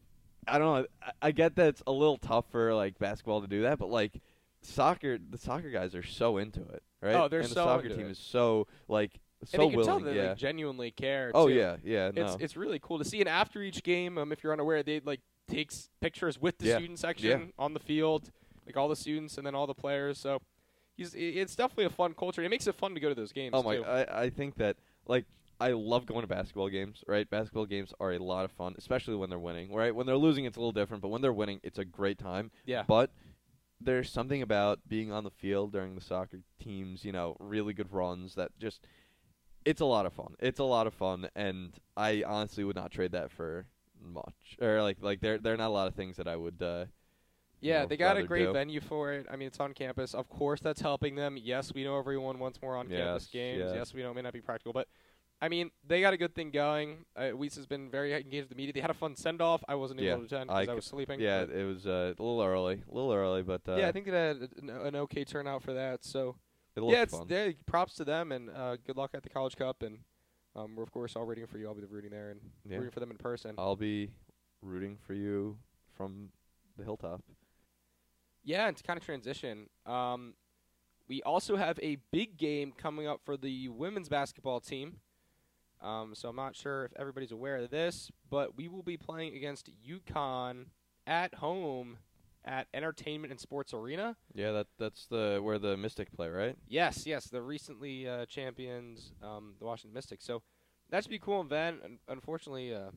[0.45, 0.87] I don't know.
[1.01, 3.89] I, I get that it's a little tough for like basketball to do that, but
[3.89, 4.19] like
[4.61, 7.15] soccer, the soccer guys are so into it, right?
[7.15, 8.11] Oh, they're and the soccer team it.
[8.11, 9.85] is so like so and you can willing.
[9.85, 10.27] tell that yeah.
[10.29, 11.31] they genuinely care.
[11.33, 11.53] oh too.
[11.55, 12.11] yeah, yeah.
[12.15, 12.23] No.
[12.25, 13.19] It's it's really cool to see.
[13.19, 16.75] And after each game, um, if you're unaware, they like takes pictures with the Yeah.
[16.77, 18.31] student section on the field,
[18.65, 20.17] like all the students and then all the players.
[20.19, 20.39] So
[20.97, 22.43] he's it's definitely a fun culture.
[22.43, 23.51] It makes it fun to go to those games.
[23.55, 23.77] oh my!
[23.77, 23.85] too.
[23.85, 25.25] I I think that like.
[25.61, 27.29] I love going to basketball games, right?
[27.29, 29.93] Basketball games are a lot of fun, especially when they're winning, right?
[29.93, 32.49] When they're losing, it's a little different, but when they're winning, it's a great time.
[32.65, 32.83] yeah.
[32.87, 33.11] But
[33.81, 37.91] there's something about being on the field during the soccer teams, you know, really good
[37.91, 38.87] runs that just
[39.65, 40.35] it's a lot of fun.
[40.39, 43.65] It's a lot of fun and I honestly would not trade that for
[44.01, 44.57] much.
[44.61, 46.85] Or like like there there are not a lot of things that I would uh
[47.61, 48.53] Yeah, know, they got a great do.
[48.53, 49.27] venue for it.
[49.29, 50.13] I mean, it's on campus.
[50.13, 51.37] Of course, that's helping them.
[51.37, 53.59] Yes, we know everyone wants more on-campus Yes, games.
[53.59, 53.73] yes.
[53.73, 54.87] Yes, we know it may not be practical, but
[55.41, 57.05] I mean, they got a good thing going.
[57.15, 58.73] Uh, Weiss has been very engaged with the media.
[58.73, 59.63] They had a fun send-off.
[59.67, 61.19] I wasn't Yeah, able to attend I because I, c- was sleeping.
[61.19, 62.81] Yeah, it was uh, a little early.
[62.89, 65.73] A little early, but uh yeah, I think they had an, an okay turnout for
[65.73, 66.03] that.
[66.03, 66.35] So
[66.75, 69.83] it yeah, it's yeah, props to them and uh, good luck at the College Cup.
[69.83, 69.99] And
[70.55, 71.67] um, we're of course all rooting for you.
[71.67, 72.77] I'll be rooting there and Yeah.
[72.77, 73.55] rooting for them in person.
[73.57, 74.11] I'll be
[74.61, 75.57] rooting for you
[75.95, 76.29] from
[76.77, 77.21] the hilltop.
[78.43, 80.33] Yeah, and to kind of transition, um,
[81.07, 84.97] we also have a big game coming up for the women's basketball team.
[85.81, 89.35] Um, so I'm not sure if everybody's aware of this, but we will be playing
[89.35, 90.65] against UConn
[91.07, 91.97] at home
[92.45, 94.15] at Entertainment and Sports Arena.
[94.33, 96.55] Yeah, that that's the where the Mystic play, right?
[96.67, 100.25] Yes, yes, the recently uh, champions, um, the Washington Mystics.
[100.25, 100.41] So
[100.89, 101.81] that should be a cool event.
[101.83, 102.91] Un- unfortunately, uh,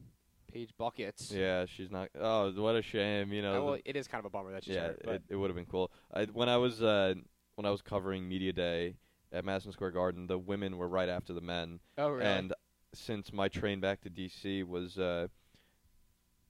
[0.52, 1.32] Paige Bueckers.
[1.32, 2.08] Yeah, she's not.
[2.18, 3.32] Oh, what a shame.
[3.32, 5.02] You know, Uh, well, it is kind of a bummer that she's yeah, hurt.
[5.04, 5.90] But it, it would have been cool.
[6.12, 7.14] I, when I was uh,
[7.56, 8.96] when I was covering media day
[9.32, 12.26] at Madison Square Garden, the women were right after the men, oh, really?
[12.26, 12.52] and
[12.94, 15.26] since my train back to DC was, uh,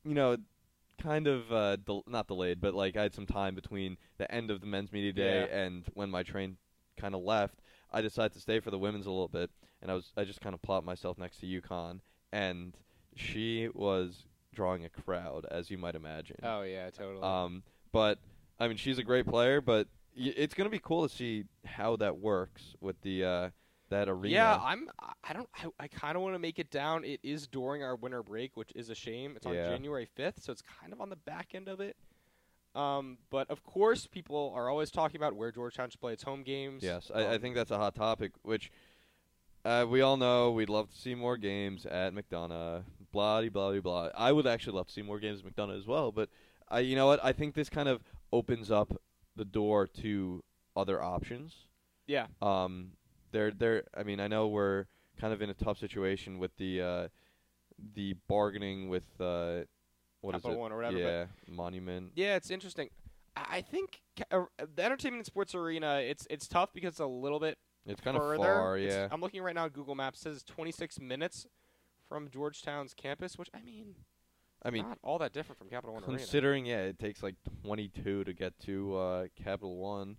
[0.05, 0.37] you know,
[1.01, 4.51] kind of uh, del- not delayed, but like I had some time between the end
[4.51, 5.57] of the men's media day Yeah.
[5.57, 6.57] and when my train
[6.99, 7.61] kind of left.
[7.91, 9.51] I decided to stay for the women's a little bit,
[9.83, 12.01] and I was I just kind of plopped myself next to UConn,
[12.33, 12.75] and
[13.17, 14.25] she was
[14.55, 16.37] drawing a crowd, as you might imagine.
[16.43, 17.23] oh yeah, totally.
[17.23, 18.19] Um, but
[18.61, 21.97] I mean, she's a great player, but y- it's gonna be cool to see how
[21.97, 23.51] that works with the uh,
[23.93, 24.35] that arena.
[24.35, 24.89] Yeah, I'm.
[25.01, 25.49] I- I don't.
[25.55, 27.05] I, I kind of want to make it down.
[27.05, 29.35] It is during our winter break, which is a shame.
[29.37, 29.69] It's on Yeah.
[29.69, 31.97] January 5th, so it's kind of on the back end of it.
[32.75, 36.43] Um, but of course, people are always talking about where Georgetown should play its home
[36.43, 36.83] games.
[36.83, 38.73] Yes, I, I Um, think that's a hot topic, which
[39.65, 42.83] uh, we all know we'd love to see more games at McDonough.
[43.13, 44.09] Blah blah blah.
[44.17, 46.31] I would actually love to see more games at McDonough as well, but
[46.69, 47.23] I, you know what?
[47.23, 48.03] I think this kind of
[48.33, 48.93] opens up
[49.37, 50.43] the door to
[50.75, 51.55] other options.
[52.07, 52.27] Yeah.
[52.41, 52.93] Um,
[53.33, 53.85] they're they're.
[53.97, 54.87] I mean, I know we're
[55.21, 57.09] kind of in a tough situation with the uh,
[57.95, 59.63] the bargaining with uh,
[60.21, 60.61] what is Capital it?
[60.61, 62.13] One or whatever, Yeah, Monument.
[62.15, 62.91] Yeah, it's interesting.
[63.35, 65.97] I think ca- uh, the entertainment and sports arena.
[65.97, 68.77] It's it's tough because it's a little bit It's kind of far.
[68.77, 69.09] It's- Yeah.
[69.11, 69.65] I'm looking right now.
[69.65, 71.47] at Google Maps It says 26 minutes
[72.09, 73.95] from Georgetown's campus, which I mean,
[74.63, 76.19] I mean, not all that different from Capital One Arena.
[76.19, 80.19] considering yeah, it takes like 22 to get to uh, Capital One.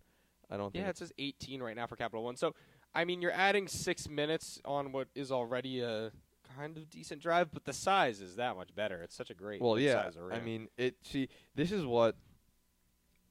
[0.49, 0.84] I don't think.
[0.84, 2.36] Yeah, it says 18 right now for Capital One.
[2.36, 2.54] So,
[2.95, 6.12] I mean, you're adding six minutes on what is already a
[6.56, 9.01] kind of decent drive, but the size is that much better.
[9.01, 10.10] It's such a great well, yeah.
[10.32, 10.95] I mean, it.
[11.03, 12.15] See, this is what.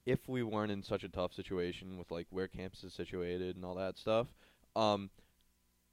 [0.04, 3.64] If we weren't in such a tough situation with like where campus is situated and
[3.64, 4.26] all that stuff,
[4.74, 5.10] um,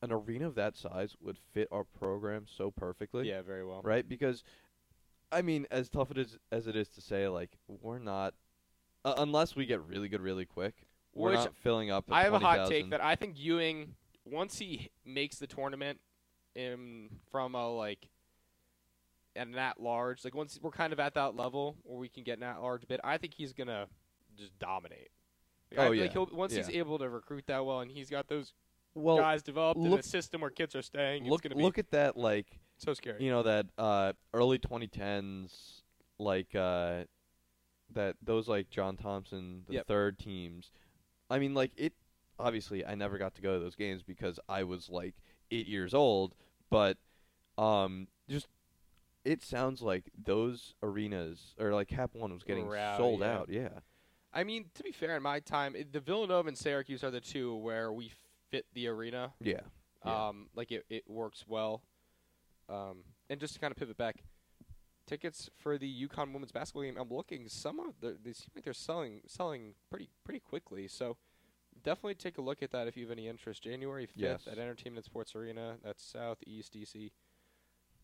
[0.01, 3.29] an arena of that size would fit our program so perfectly.
[3.29, 3.81] yeah, very well.
[3.83, 4.09] right?
[4.09, 4.43] Because,
[5.31, 8.33] I mean, as tough it is as it is to say, like we're not,
[9.05, 12.05] uh, unless we get really good really quick, we're Which not filling up.
[12.11, 12.73] I have a hot 20,000.
[12.73, 13.95] take that I think Ewing,
[14.25, 15.99] once he makes the tournament,
[16.55, 18.09] in from a like
[19.35, 22.37] an at large, like once we're kind of at that level where we can get
[22.37, 23.87] an at large bid, I think he's gonna
[24.37, 25.09] just dominate.
[25.71, 26.03] Like, Oh, yeah.
[26.03, 28.53] like he'll, once he's able to recruit that well, and he's got those
[28.95, 31.63] well, guys developed in look- a system where kids are staying, look it's gonna be
[31.63, 33.23] look at that like so scary.
[33.23, 35.81] you know that uh, early 2010s
[36.17, 37.03] like uh,
[37.93, 39.87] that those like John Thompson the Yep.
[39.87, 40.71] third teams.
[41.29, 41.93] I mean, like it.
[42.39, 45.15] Obviously, I never got to go to those games because I was like
[45.51, 46.35] eight years old.
[46.69, 46.97] But
[47.57, 48.47] um, just
[49.25, 53.33] it sounds like those arenas or like Cap One was getting sold yeah.
[53.33, 53.49] out.
[53.49, 53.69] Yeah.
[54.31, 57.19] I mean, to be fair, in my time, it, the Villanova and Syracuse are the
[57.19, 58.11] two where we
[58.51, 59.33] fit the arena.
[59.41, 59.61] Yeah.
[60.05, 60.27] Yeah.
[60.27, 61.81] Um, like it, it works well.
[62.69, 64.17] Um, and just to kind of pivot back,
[65.09, 66.95] tickets for the UConn women's basketball game.
[66.99, 67.47] I'm looking.
[67.49, 70.87] Some of the, they seem like they're selling selling pretty pretty quickly.
[70.87, 71.17] So
[71.83, 73.63] definitely take a look at that if you have any interest.
[73.63, 74.47] January 5th Yes.
[74.47, 75.77] at Entertainment and Sports Arena.
[75.83, 77.11] That's Southeast DC,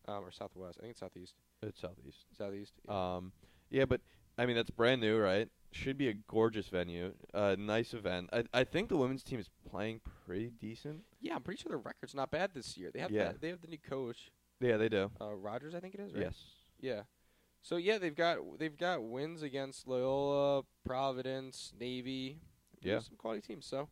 [0.08, 0.78] um, or Southwest.
[0.78, 1.34] I think it's Southeast.
[1.62, 2.24] It's southeast.
[2.36, 2.72] Southeast.
[2.86, 3.16] yeah.
[3.16, 3.32] Um,
[3.70, 4.00] yeah, but
[4.38, 5.48] I mean that's brand new, right?
[5.72, 8.30] Should be a gorgeous venue, uh, nice event.
[8.32, 11.02] I I think the women's team is playing pretty decent.
[11.20, 12.90] yeah, I'm pretty sure their record's not bad this year.
[12.92, 13.24] They have Yeah.
[13.24, 14.30] that, they have the new coach,
[14.60, 15.10] Yeah, they do.
[15.20, 16.12] uh, Rogers, I think it is.
[16.14, 16.22] Right?
[16.24, 16.34] Yes.
[16.86, 17.02] Yeah.
[17.62, 22.38] So yeah, they've got they've got wins against Loyola, Providence, Navy.
[22.80, 23.00] Yeah.
[23.00, 23.66] Some quality teams.
[23.66, 23.88] So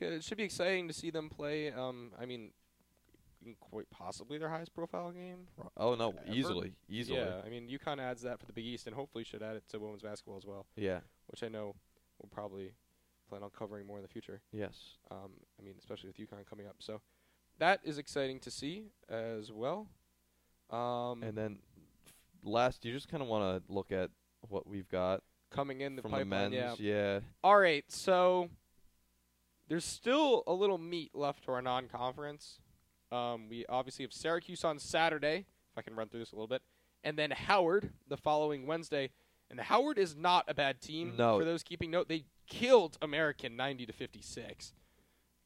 [0.00, 1.70] it should be exciting to see them play.
[1.70, 2.50] Um, I mean,
[3.60, 5.46] quite possibly their highest profile game.
[5.76, 6.34] Oh no, Ever?
[6.34, 7.18] easily, easily.
[7.20, 9.62] Yeah, I mean, UConn adds that for the Big East, and hopefully should add it
[9.68, 11.00] to women's basketball as well, Yeah.
[11.28, 11.76] which I know
[12.18, 12.72] we'll probably
[13.28, 14.40] plan on covering more in the future.
[14.52, 14.96] Yes.
[15.12, 15.30] Um,
[15.60, 16.76] I mean, especially with UConn coming up.
[16.80, 17.00] So
[17.58, 19.86] that is exciting to see as well.
[20.70, 21.58] Um, And then
[22.42, 24.10] last, you just kind of want to look at
[24.48, 26.80] what we've got coming in the from pipeline, the men's.
[26.80, 27.14] yeah.
[27.14, 27.20] yeah.
[27.44, 28.48] All right, so
[29.68, 32.58] there's still a little meat left to our non-conference.
[33.10, 36.48] Um, we obviously have Syracuse on Saturday, if I can run through this a little
[36.48, 36.62] bit,
[37.04, 39.10] and then Howard the following Wednesday.
[39.50, 41.12] And Howard is not a bad team.
[41.18, 41.38] No.
[41.38, 44.72] For those keeping note, they killed American 90 to 56.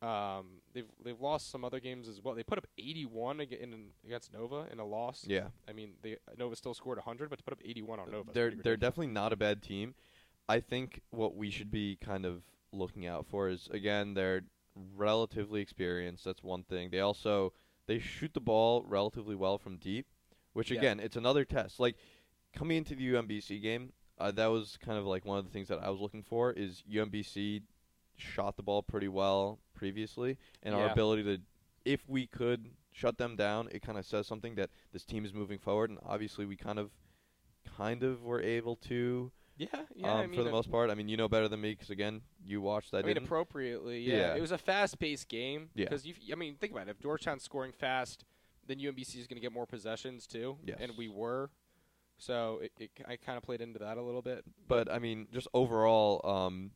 [0.02, 2.34] Um, they've they've lost some other games as well.
[2.34, 5.24] They put up 81 in, against Nova in a loss.
[5.26, 5.48] Yeah.
[5.66, 8.50] I mean, they Nova still scored 100, but to put up 81 on Nova, they're
[8.50, 9.94] they're definitely not a bad team.
[10.48, 12.42] I think what we should be kind of
[12.72, 14.42] looking out for is again they're
[14.94, 16.24] relatively experienced.
[16.24, 16.90] That's one thing.
[16.90, 17.54] They also
[17.86, 20.06] they shoot the ball relatively well from deep,
[20.52, 20.78] which Yeah.
[20.78, 21.80] again it's another test.
[21.80, 21.96] Like
[22.54, 25.68] coming into the UMBC game, uh, that was kind of like one of the things
[25.68, 27.62] that I was looking for is UMBC
[28.14, 30.92] shot the ball pretty well previously, and our Yeah.
[30.92, 31.40] ability to
[31.84, 35.32] if we could shut them down, it kind of says something that this team is
[35.32, 36.90] moving forward, and obviously we kind of
[37.76, 40.12] kind of were able to yeah, yeah.
[40.12, 40.90] um, I mean, for the most part.
[40.90, 42.98] I mean, you know better than me because again, you watched that.
[42.98, 43.26] I mean, didn't?
[43.26, 44.16] appropriately, yeah.
[44.16, 44.34] Yeah.
[44.34, 45.70] It was a fast-paced game.
[45.74, 45.84] Yeah.
[45.84, 46.90] Because you, I mean, think about it.
[46.90, 48.24] If Georgetown's scoring fast,
[48.66, 50.58] then UMBC is going to get more possessions too.
[50.64, 50.76] Yes.
[50.80, 51.50] And we were,
[52.18, 54.44] so it, it I kind of played into that a little bit.
[54.68, 56.72] but I mean, just overall, um,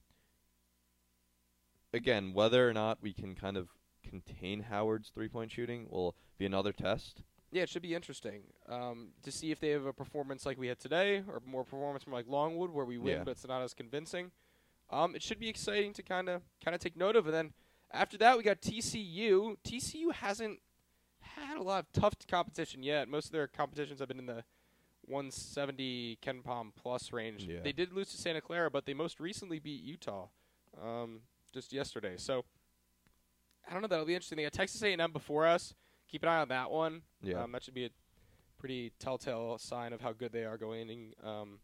[1.92, 3.68] again, whether or not we can kind of
[4.08, 7.22] contain Howard's three-point shooting will be another test.
[7.52, 10.68] Yeah, it should be interesting um, to see if they have a performance like we
[10.68, 13.24] had today, or more performance from like Longwood, where we win, Yeah.
[13.24, 14.30] but it's not as convincing.
[14.88, 17.26] Um, it should be exciting to kind of kind of take note of.
[17.26, 17.52] And then
[17.92, 19.56] after that, we got TCU.
[19.64, 20.60] TCU hasn't
[21.20, 23.08] had a lot of tough competition yet.
[23.08, 24.44] Most of their competitions have been in the
[25.06, 27.44] 170 KenPom plus range.
[27.44, 27.60] Yeah.
[27.62, 30.28] They did lose to Santa Clara, but they most recently beat Utah
[30.80, 31.20] um,
[31.52, 32.14] just yesterday.
[32.16, 32.44] So
[33.68, 33.88] I don't know.
[33.88, 34.36] That'll be interesting.
[34.36, 35.74] They got Texas A&M before us.
[36.10, 37.02] Keep an eye on that one.
[37.22, 37.42] Yeah.
[37.42, 37.90] Um, that should be a
[38.58, 41.58] pretty telltale sign of how good they are going in, um,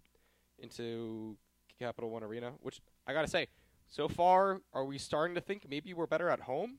[0.58, 1.36] into
[1.78, 2.52] Capital One Arena.
[2.60, 3.48] Which I gotta say,
[3.88, 6.78] so far, are we starting to think maybe we're better at home?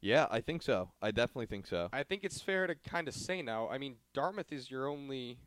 [0.00, 0.90] Yeah, I think so.
[1.00, 1.88] I definitely think so.
[1.92, 3.68] I think it's fair to kind of say now.
[3.68, 5.38] I mean, Dartmouth is your only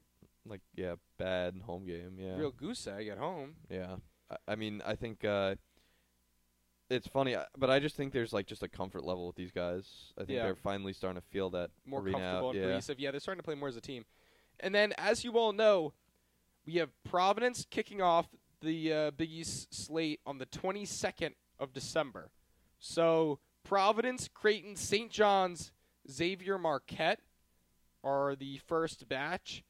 [0.45, 2.17] Like, yeah, bad home game.
[2.17, 3.55] Yeah, real goose egg at home.
[3.69, 3.97] yeah.
[4.29, 5.55] I, I mean, I think uh,
[6.89, 9.51] it's funny, uh, but I just think there's like just a comfort level with these
[9.51, 9.87] guys.
[10.17, 10.43] I think Yeah.
[10.43, 12.55] they're finally starting to feel that more comfortable out.
[12.55, 12.69] and yeah.
[12.71, 12.99] cohesive.
[12.99, 14.05] Yeah, they're starting to play more as a team.
[14.59, 15.93] And then, as you all know,
[16.65, 18.27] we have Providence kicking off
[18.61, 22.31] the uh, Big East slate on the 22nd of December.
[22.79, 25.09] So Providence, Creighton, St.
[25.11, 25.71] John's,
[26.09, 27.19] Xavier, Marquette
[28.03, 29.63] are the first batch.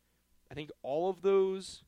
[0.50, 1.84] I think all of those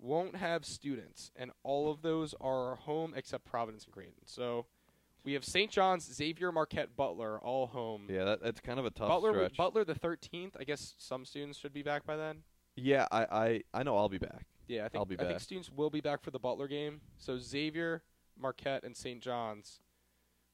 [0.00, 4.14] won't have students, and all of those are home except Providence and Creighton.
[4.24, 4.66] So
[5.24, 5.70] we have St.
[5.70, 8.06] John's, Xavier, Marquette, Butler all home.
[8.08, 9.56] Yeah, that, that's kind of a tough Butler, stretch.
[9.56, 10.56] Butler, the thirteenth.
[10.58, 12.38] I guess some students should be back by then.
[12.76, 14.46] yeah, I, I, I know I'll be back.
[14.68, 15.26] Yeah, I think I'll be back.
[15.26, 17.00] I think students will be back for the Butler game.
[17.16, 18.02] So Xavier,
[18.38, 19.20] Marquette, and St.
[19.20, 19.80] John's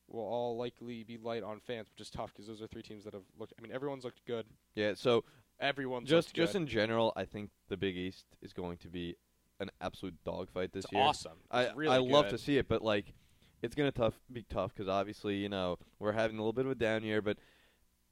[0.09, 3.05] will all likely be light on fans, which is tough because those are three teams
[3.05, 3.55] that have looked.
[3.59, 4.47] I mean, everyone's looked good.
[4.75, 5.25] Yeah, so
[5.61, 6.63] Everyone's just just good.
[6.63, 9.15] in general, I think the Big East is going to be
[9.65, 11.03] an absolute dogfight this it's year.
[11.03, 11.39] awesome.
[11.51, 13.13] I really I love to see it, but like,
[13.63, 16.73] it's gonna tough be tough because obviously you know we're having a little bit of
[16.73, 17.39] a down year, but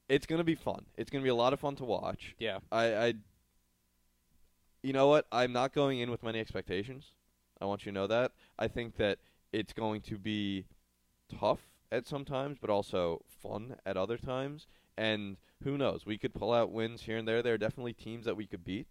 [0.09, 0.87] it's gonna be fun.
[0.97, 2.35] It's gonna be a lot of fun to watch.
[2.39, 3.15] Yeah, I, I
[4.83, 5.27] you know what?
[5.31, 7.13] I'm not going in with many expectations.
[7.61, 8.33] I want you to know that.
[8.59, 9.19] I think that
[9.53, 10.65] it's going to be
[11.39, 11.61] tough
[11.93, 14.67] at some times, but also fun at other times.
[14.97, 16.05] And who knows?
[16.05, 17.43] We could pull out wins here and there.
[17.43, 18.89] There are definitely teams that we could beat.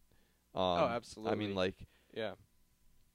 [0.55, 1.33] Um, Oh, absolutely.
[1.33, 2.31] I mean, like, yeah,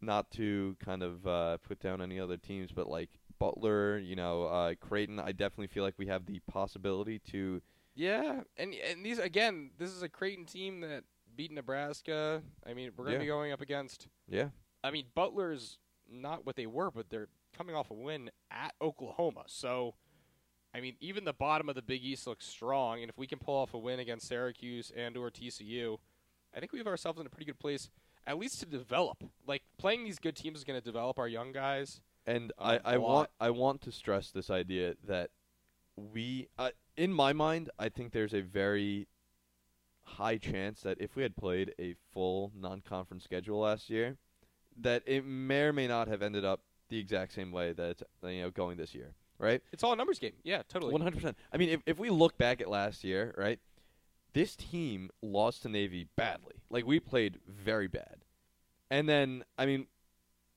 [0.00, 4.44] not to kind of uh, put down any other teams, but like Butler, you know,
[4.44, 5.18] uh, Creighton.
[5.20, 7.60] I definitely feel like we have the possibility to.
[7.94, 12.42] Yeah, and and these again, this is a Creighton team that beat Nebraska.
[12.66, 13.24] I mean, we're going to Yeah.
[13.24, 14.08] be going up against.
[14.28, 14.48] Yeah.
[14.84, 15.78] I mean, Butler's
[16.10, 19.44] not what they were, but they're coming off a win at Oklahoma.
[19.46, 19.94] So,
[20.74, 23.38] I mean, even the bottom of the Big East looks strong, and if we can
[23.38, 25.98] pull off a win against Syracuse and or TCU,
[26.54, 27.90] I think we have ourselves in a pretty good place,
[28.26, 29.24] at least to develop.
[29.46, 32.00] Like playing these good teams is going to develop our young guys.
[32.26, 33.30] And I, I want.
[33.38, 35.30] I want to stress this idea that
[35.96, 39.08] we uh, in my mind I think there's a very
[40.02, 44.16] high chance that if we had played a full non-conference schedule last year
[44.80, 48.02] that it may or may not have ended up the exact same way that it's
[48.22, 49.62] you know going this year, right?
[49.72, 50.34] It's all a numbers game.
[50.44, 50.92] Yeah, totally.
[50.92, 51.36] One hundred percent.
[51.52, 53.58] I mean, if if we look back at last year, right,
[54.36, 56.56] this team lost to Navy badly.
[56.68, 58.18] Like we played very bad,
[58.90, 59.86] and then I mean,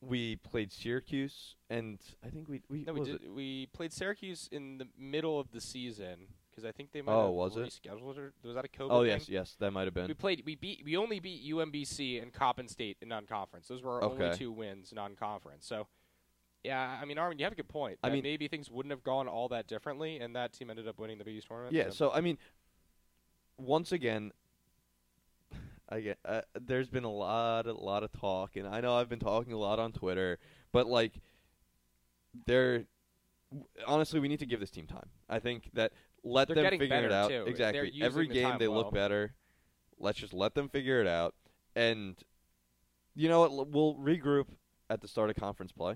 [0.02, 3.22] we played Syracuse, and I think we we No, we did.
[3.34, 7.28] We played Syracuse in the middle of the season because I think they might Oh,
[7.28, 7.70] have was it?
[7.70, 8.34] rescheduled it.
[8.44, 9.12] Was that a COVID Oh thing?
[9.12, 10.08] yes, yes, that might have been.
[10.08, 10.44] We played.
[10.46, 10.82] We beat.
[10.84, 13.70] We only beat UMBC and Coppin State in non-conference.
[13.70, 15.66] Those were our only two wins non-conference.
[15.66, 15.88] So,
[16.66, 17.98] yeah, I mean, Armin, you have a good point.
[18.04, 21.00] I mean- maybe things wouldn't have gone all that differently, and that team ended up
[21.00, 21.74] winning the Big East tournament.
[21.74, 21.92] Yeah.
[21.92, 22.38] So I mean,
[23.60, 24.32] once again,
[25.90, 29.10] I get uh, there's been a lot, a lot of talk, and I know I've
[29.10, 30.38] been talking a lot on Twitter,
[30.72, 31.14] but like,
[32.46, 32.86] there,
[33.88, 35.10] honestly, we need to give this team time.
[35.28, 35.92] I think that
[36.24, 37.30] let They're them figure it out.
[37.30, 37.46] too.
[37.48, 37.92] Exactly.
[38.02, 38.80] Every the game they well.
[38.84, 39.34] look better.
[39.98, 41.34] Let's just let them figure it out,
[41.76, 42.16] and
[43.16, 43.52] you know what?
[43.52, 44.46] L- We'll regroup
[44.90, 45.96] at the start of conference play.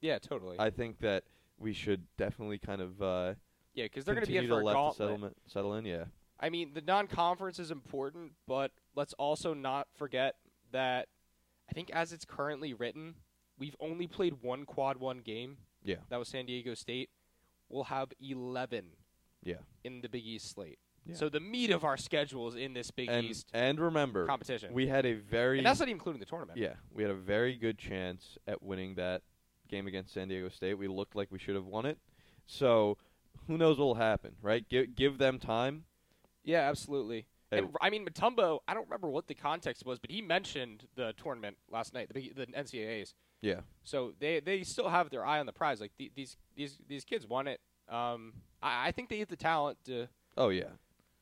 [0.00, 0.56] yeah, totally.
[0.58, 1.24] I think that
[1.58, 3.34] we should definitely kind of uh,
[3.74, 4.96] yeah, because they're going to be in for to a gauntlet.
[4.96, 5.84] settlement settle in.
[5.86, 6.04] Yeah.
[6.38, 10.34] I mean, the non-conference is important, but let's also not forget
[10.72, 11.08] that
[11.68, 13.14] I think as it's currently written,
[13.58, 15.56] we've only played one quad one game.
[15.82, 15.96] Yeah.
[16.10, 17.10] That was San Diego State.
[17.68, 18.84] We'll have 11
[19.42, 19.56] Yeah.
[19.84, 20.78] in the Big East slate.
[21.06, 21.14] Yeah.
[21.14, 24.74] So the meat of our schedule is in this Big and East and remember, competition.
[24.74, 26.58] we had a very and that's not even including the tournament.
[26.58, 29.22] yeah, we had a very good chance at winning that
[29.68, 30.74] game against San Diego State.
[30.74, 31.98] We looked like we should have won it.
[32.46, 32.98] So
[33.46, 34.68] who knows what will happen, right?
[34.68, 35.84] Give give them time.
[36.46, 37.26] Yeah, absolutely.
[37.50, 40.84] Hey, And, I mean, Mutombo, I don't remember what the context was, but he mentioned
[40.94, 43.12] the tournament last night, the, the NCAAs.
[43.42, 45.80] yeah, So they they still have their eye on the prize.
[45.80, 47.60] Like the, these these these kids want it.
[47.88, 48.32] Um,
[48.62, 50.08] I, I think they have the talent to.
[50.38, 50.70] oh yeah,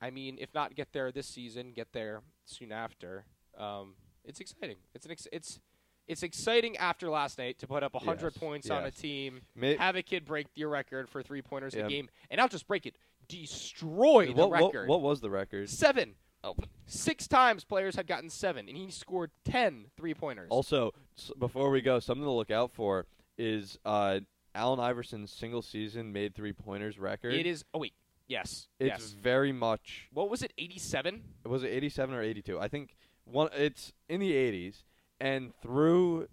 [0.01, 3.25] I mean, if not get there this season, get there soon after.
[3.59, 3.95] Um,
[4.25, 4.77] it's exciting.
[4.95, 5.61] It's an ex- it's
[6.07, 9.77] it's exciting after last night to put up hundred Yes, points on a team, May-
[9.77, 11.85] have a kid break your record for three pointers Yeah.
[11.87, 12.97] a game, and not just break it,
[13.29, 14.89] destroy the what, what record.
[14.89, 15.69] what was the record?
[15.71, 16.15] Seven.
[16.43, 16.55] Oh.
[16.87, 20.49] Six times players had gotten seven, and he scored ten three pointers.
[20.51, 23.07] Also, s- before we go, something to look out for
[23.39, 24.21] is uh,
[24.55, 27.33] Allen Iverson's single season made three pointers record.
[27.33, 27.65] It is.
[27.73, 27.95] Oh wait,
[28.29, 29.11] yes, It's yes.
[29.21, 30.09] very much.
[30.13, 30.53] What was it?
[30.59, 31.23] 87.
[31.47, 32.61] Was it 87 or 82?
[32.61, 32.95] I think
[33.25, 33.49] one.
[33.57, 34.83] It's in the 80s,
[35.21, 36.29] and through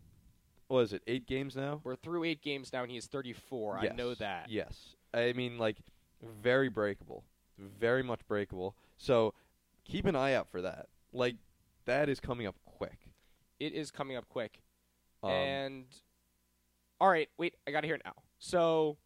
[0.67, 1.79] what is it eight games now?
[1.85, 3.77] We're through eight games now, and he is 34.
[3.77, 4.47] I know that.
[4.49, 4.95] Yes.
[5.13, 5.77] I mean, like,
[6.41, 7.23] very breakable.
[7.57, 8.75] Very much breakable.
[8.97, 9.33] So
[9.85, 10.87] keep an eye out for that.
[11.13, 11.35] Like,
[11.85, 13.09] that is coming up quick.
[13.59, 14.61] It is coming up quick.
[15.23, 15.85] Um, and
[16.99, 18.13] all right, wait, I gotta hear it now.
[18.39, 18.97] So,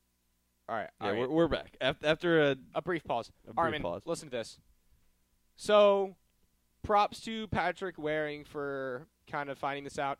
[0.69, 1.19] all right, yeah, all right.
[1.19, 1.75] we're, we're back.
[1.81, 3.31] After, after a, a brief pause.
[3.43, 4.03] a brief Armin, pause.
[4.05, 4.59] listen to this.
[5.57, 6.15] So,
[6.83, 10.19] props to Patrick Waring for kind of finding this out.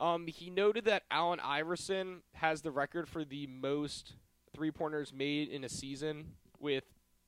[0.00, 4.14] Um, he noted that Allen Iverson has the record for the most
[4.54, 6.84] three pointers made in a season with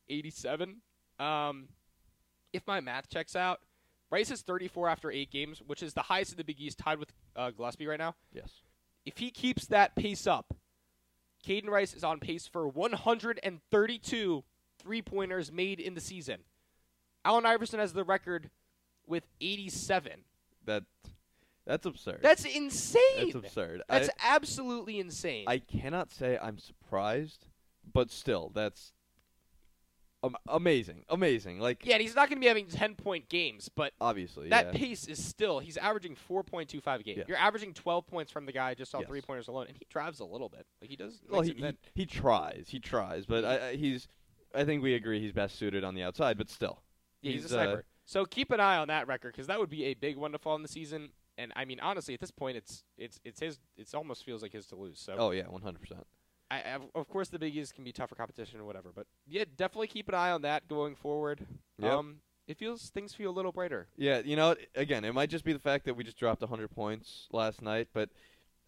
[0.09, 0.77] 87.
[1.19, 1.69] Um,
[2.53, 3.61] if my math checks out,
[4.11, 6.99] Rice is 34 after eight games, which is the highest in the Big East, tied
[6.99, 8.15] with uh, Gillespie right now.
[8.33, 8.63] Yes.
[9.05, 10.55] If he keeps that pace up,
[11.47, 14.45] Kaiden Rice is on pace for 132
[14.79, 16.39] three pointers made in the season.
[17.25, 18.51] Allen Iverson has the record
[19.07, 20.13] with 87.
[20.67, 20.85] That,
[21.67, 22.21] that's absurd.
[22.23, 23.01] That's insane.
[23.19, 23.83] That's absurd.
[23.89, 25.45] That's I, absolutely insane.
[25.47, 26.84] I cannot say I'm surprised,
[27.93, 28.93] but still, that's
[30.25, 31.05] um, amazing.
[31.11, 31.61] Amazing.
[31.61, 34.49] Like, yeah, and he's not going to be having 10 point games, but obviously.
[34.49, 34.79] that yeah.
[34.79, 37.19] pace is still, he's averaging 4.25 a game.
[37.19, 37.25] Yeah.
[37.29, 39.09] You're averaging 12 points from the guy just on Yes.
[39.09, 40.67] three pointers alone, and he drives a little bit.
[40.81, 41.21] Like he does.
[41.29, 42.69] Well, he, he he tries.
[42.69, 44.09] He tries, but I, I, he's.
[44.55, 46.83] I think we agree he's best suited on the outside, but still.
[47.21, 49.71] Yeah, he's, He's, a uh, so keep an eye on that record because that would
[49.71, 51.11] be a big one to fall in the season.
[51.37, 53.59] And I mean, honestly, at this point, it's it's it's his.
[53.77, 55.01] It almost feels like his to lose.
[55.01, 56.07] So Oh yeah, one hundred percent.
[56.61, 58.91] I, of course, the Big East can be tougher competition or whatever.
[58.95, 61.47] But yeah, definitely keep an eye on that going forward.
[61.79, 61.93] Yep.
[61.93, 63.89] Um, it feels things feel a little brighter.
[63.97, 66.69] Yeah, you know, again, it might just be the fact that we just dropped hundred
[66.71, 68.11] points last night, but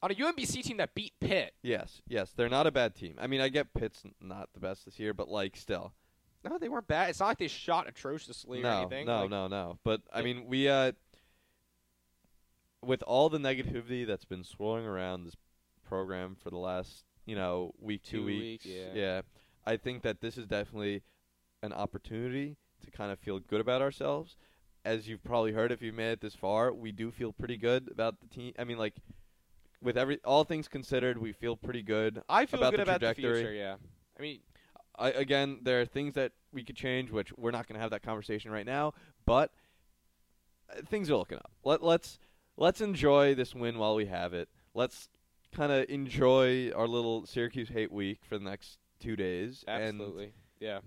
[0.02, 1.54] on a UMBC team that beat Pitt.
[1.62, 3.16] Yes, yes, they're not a bad team.
[3.18, 5.92] I mean, I get Pitt's not the best this year, but like still,
[6.44, 7.10] No, they weren't bad.
[7.10, 9.06] It's not like they shot atrociously or no, anything.
[9.06, 9.78] no, Like, no, no.
[9.84, 10.92] But I mean, we uh,
[12.82, 15.36] with all the negativity that's been swirling around this
[15.86, 19.20] program for the last, you know, week, two, Two weeks, weeks, yeah.
[19.66, 21.02] I think that this is definitely
[21.62, 24.36] an opportunity to kind of feel good about ourselves.
[24.84, 27.88] As you've probably heard, if you've made it this far, we do feel pretty good
[27.90, 28.54] about the team.
[28.58, 28.94] I mean, like
[29.82, 32.22] with every all things considered, we feel pretty good.
[32.28, 33.40] I feel about good the about the trajectory.
[33.40, 33.52] future.
[33.54, 33.76] Yeah,
[34.16, 34.38] I mean,
[34.96, 37.90] I, again, there are things that we could change, which we're not going to have
[37.90, 38.94] that conversation right now.
[39.24, 39.50] But
[40.70, 41.50] uh, things are looking up.
[41.64, 42.20] Let let's
[42.56, 44.48] let's enjoy this win while we have it.
[44.72, 45.08] Let's
[45.56, 49.64] kind of enjoy our little Syracuse hate week for the next two days.
[49.66, 50.32] absolutely.
[50.60, 50.80] yeah.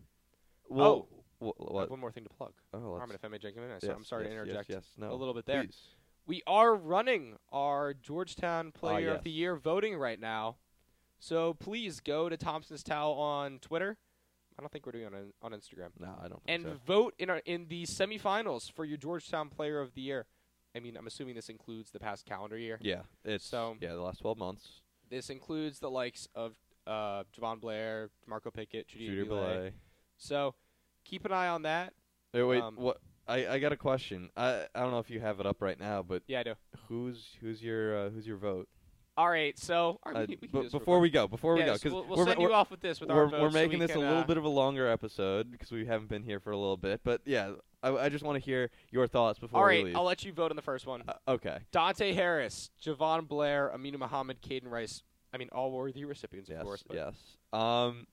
[0.70, 1.08] We'll,
[1.42, 2.54] wh- I have one more thing to plug.
[2.74, 4.70] Oh, let's- Harmon, if I may jump in, so yes, I'm sorry yes, to interject
[4.70, 5.64] Yes, yes, no, a little bit there.
[5.64, 5.82] please.
[6.28, 9.32] We are running our Georgetown Player Ah, of the.
[9.32, 10.58] Year voting right now.
[11.20, 13.98] So please go to Thompson's Towel on Twitter.
[14.58, 15.90] I don't think we're doing it on on Instagram.
[16.00, 16.44] No, I don't.
[16.44, 16.80] Think And so.
[16.86, 20.28] vote in our in the semifinals for your Georgetown Player of the Year.
[20.76, 22.78] I mean, I'm assuming this includes the past calendar year.
[22.82, 24.82] yeah, it's So- yeah the last twelve months.
[25.10, 26.54] This includes the likes of
[26.86, 29.24] uh, Jahvon Blair, Marco Pickett, Judy.
[29.28, 29.74] Belay.
[30.18, 30.54] So
[31.04, 31.94] keep an eye on that.
[32.34, 32.98] Hey, wait, Um, what?
[33.28, 34.30] I, I got a question.
[34.38, 36.56] I I don't know if you have it up right now, but Yeah, I do.
[36.88, 38.68] who's who's your uh, who's your vote?
[39.20, 41.56] All right, so Uh, we we can but do this real before we go, before
[41.56, 43.32] we go, because we'll, we'll we're, send you off with this with we're, our we're
[43.32, 45.72] votes so making we this can, a little uh, bit of a longer episode because
[45.72, 47.02] we haven't been here for a little bit.
[47.04, 47.52] But yeah,
[47.84, 49.94] I, I just want to hear your thoughts before All right.
[49.94, 51.04] I'll let you vote on the first one.
[51.06, 51.58] Uh, okay.
[51.74, 55.04] Dante Harris, Jahvon Blair, Aminu Mohammed, Kaiden Rice.
[55.34, 56.64] I mean, all worthy recipients, of Yes.
[56.64, 56.84] course.
[56.88, 57.16] But Yes.
[57.52, 58.08] Um,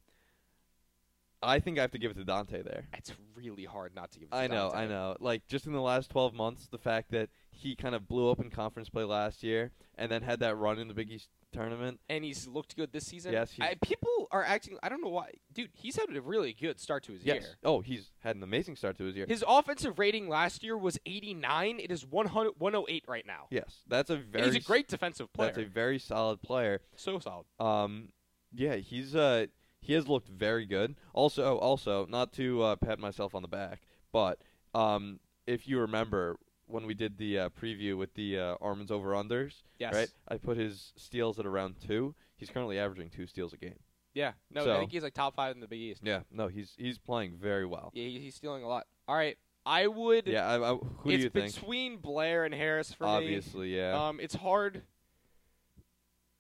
[1.47, 2.87] I think I have to give it to Dante there.
[2.97, 4.29] It's really hard not to give.
[4.29, 4.55] It to Dante.
[4.55, 4.85] I know, Dante.
[4.85, 5.17] I know.
[5.21, 8.41] Like just in the last 12 months, the fact that he kind of blew up
[8.41, 12.01] in conference play last year and then had that run in the Big East tournament.
[12.11, 13.33] And he's looked good this season.
[13.33, 14.77] Yes, he's- I, people are acting.
[14.83, 15.71] I don't know why, dude.
[15.73, 17.43] He's had a really good start to his Yes.
[17.43, 17.51] year.
[17.65, 19.25] Oh, he's had an amazing start to his year.
[19.27, 21.81] His offensive rating last year was 89.
[21.81, 23.47] It is 100, 108 right now.
[23.51, 25.53] yes, that's a And very he's a great defensive player.
[25.53, 26.81] That's a very solid player.
[26.97, 27.47] so solid.
[27.59, 28.09] Um,
[28.53, 29.47] yeah, he's uh
[29.87, 30.97] he has looked very good.
[31.13, 33.83] Also, also not to uh, pat myself on the back,
[34.13, 34.41] but
[34.75, 39.11] um, if you remember when we did the uh, preview with the uh, Armin's over
[39.13, 39.95] unders, Yes.
[39.95, 40.09] right?
[40.29, 42.15] I put his steals at around two.
[42.37, 43.79] He's currently averaging two steals a game.
[44.15, 44.33] Yeah.
[44.51, 46.01] No, I think he's like top five in the Big East.
[46.05, 47.91] Yeah, no, he's he's playing very well.
[47.95, 48.87] Yeah, he- he's stealing a lot.
[49.07, 50.27] All right, I would.
[50.27, 51.47] Yeah, I, I, who do you think?
[51.47, 53.77] It's between Blair and Harris for Obviously, me.
[53.77, 54.09] yeah.
[54.09, 54.83] Um, it's hard.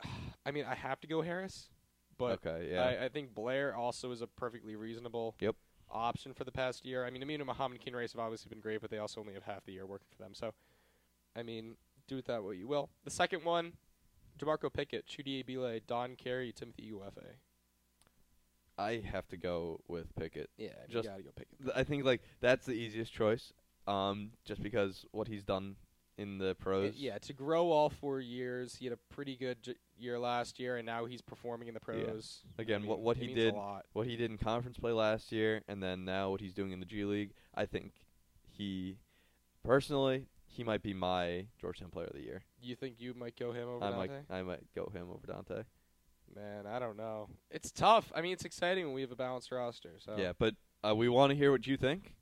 [0.47, 1.69] I mean, I have to go Harris,
[2.19, 2.83] but okay, yeah.
[2.85, 5.57] I, I think Blair also is a perfectly reasonable Yep.
[5.91, 7.05] option for the past year.
[7.05, 9.45] I mean, Mohammed and Kaiden Rice have obviously been great, but they also only have
[9.45, 10.35] half the year working for them.
[10.35, 10.53] So,
[11.35, 11.77] I mean,
[12.09, 12.89] do with that what you will.
[13.05, 13.73] The second one,
[14.39, 17.37] Jamarko Pickett, Chudier Bile, Don Carey, Timothy Ighoefe.
[18.79, 20.51] I have to go with Pickett.
[20.59, 21.59] Yeah, Just- gotta go Pickett.
[21.63, 23.53] Th- I think like that's the easiest choice.
[23.87, 25.77] Um, just because what he's done
[26.19, 26.97] in the pros.
[26.97, 30.77] Yeah, to grow all four years, he had a pretty good j- year last year,
[30.77, 32.43] and now he's performing in the pros.
[32.59, 33.55] Again, I what- mean, what it he did-
[33.93, 36.81] what he did in conference play last year, and then now what he's doing in
[36.81, 37.33] the G League.
[37.55, 37.93] I think
[38.51, 38.99] he,
[39.63, 42.45] personally, he might be my Georgetown Player of the Year.
[42.61, 44.23] You think you might go him over I Dante?
[44.29, 45.65] might, I might go him over Dante.
[46.35, 47.29] Man, I don't know.
[47.51, 48.11] It's tough.
[48.15, 49.95] I mean, it's exciting when we have a balanced roster.
[49.99, 52.15] So Yeah, but uh, we want to hear what you think.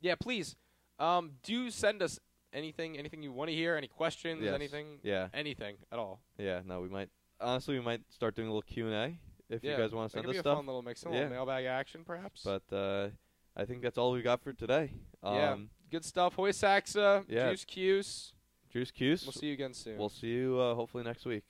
[0.00, 0.14] yeah.
[0.16, 0.56] Please,
[0.98, 2.18] um, do send us
[2.52, 4.54] anything, anything you want to hear, any questions, Yes.
[4.54, 6.20] anything, Yeah, anything at all.
[6.38, 6.60] yeah.
[6.64, 7.08] No, we might.
[7.42, 9.18] Honestly, we might start doing a little Q and A
[9.54, 10.56] if yeah, you guys want to send us stuff.
[10.58, 11.14] fun little mix, a Yeah.
[11.14, 12.42] little mailbag action, perhaps.
[12.44, 13.08] But uh,
[13.56, 14.92] I think that's all we got for today.
[15.22, 15.56] Um, Yeah.
[15.90, 16.34] good stuff.
[16.34, 17.50] Hoya Saxa, Yeah.
[17.50, 18.32] Juice Cuse.
[18.70, 19.24] Juice Cuse.
[19.26, 19.98] We'll see you again soon.
[19.98, 21.44] We'll see you uh, hopefully next week.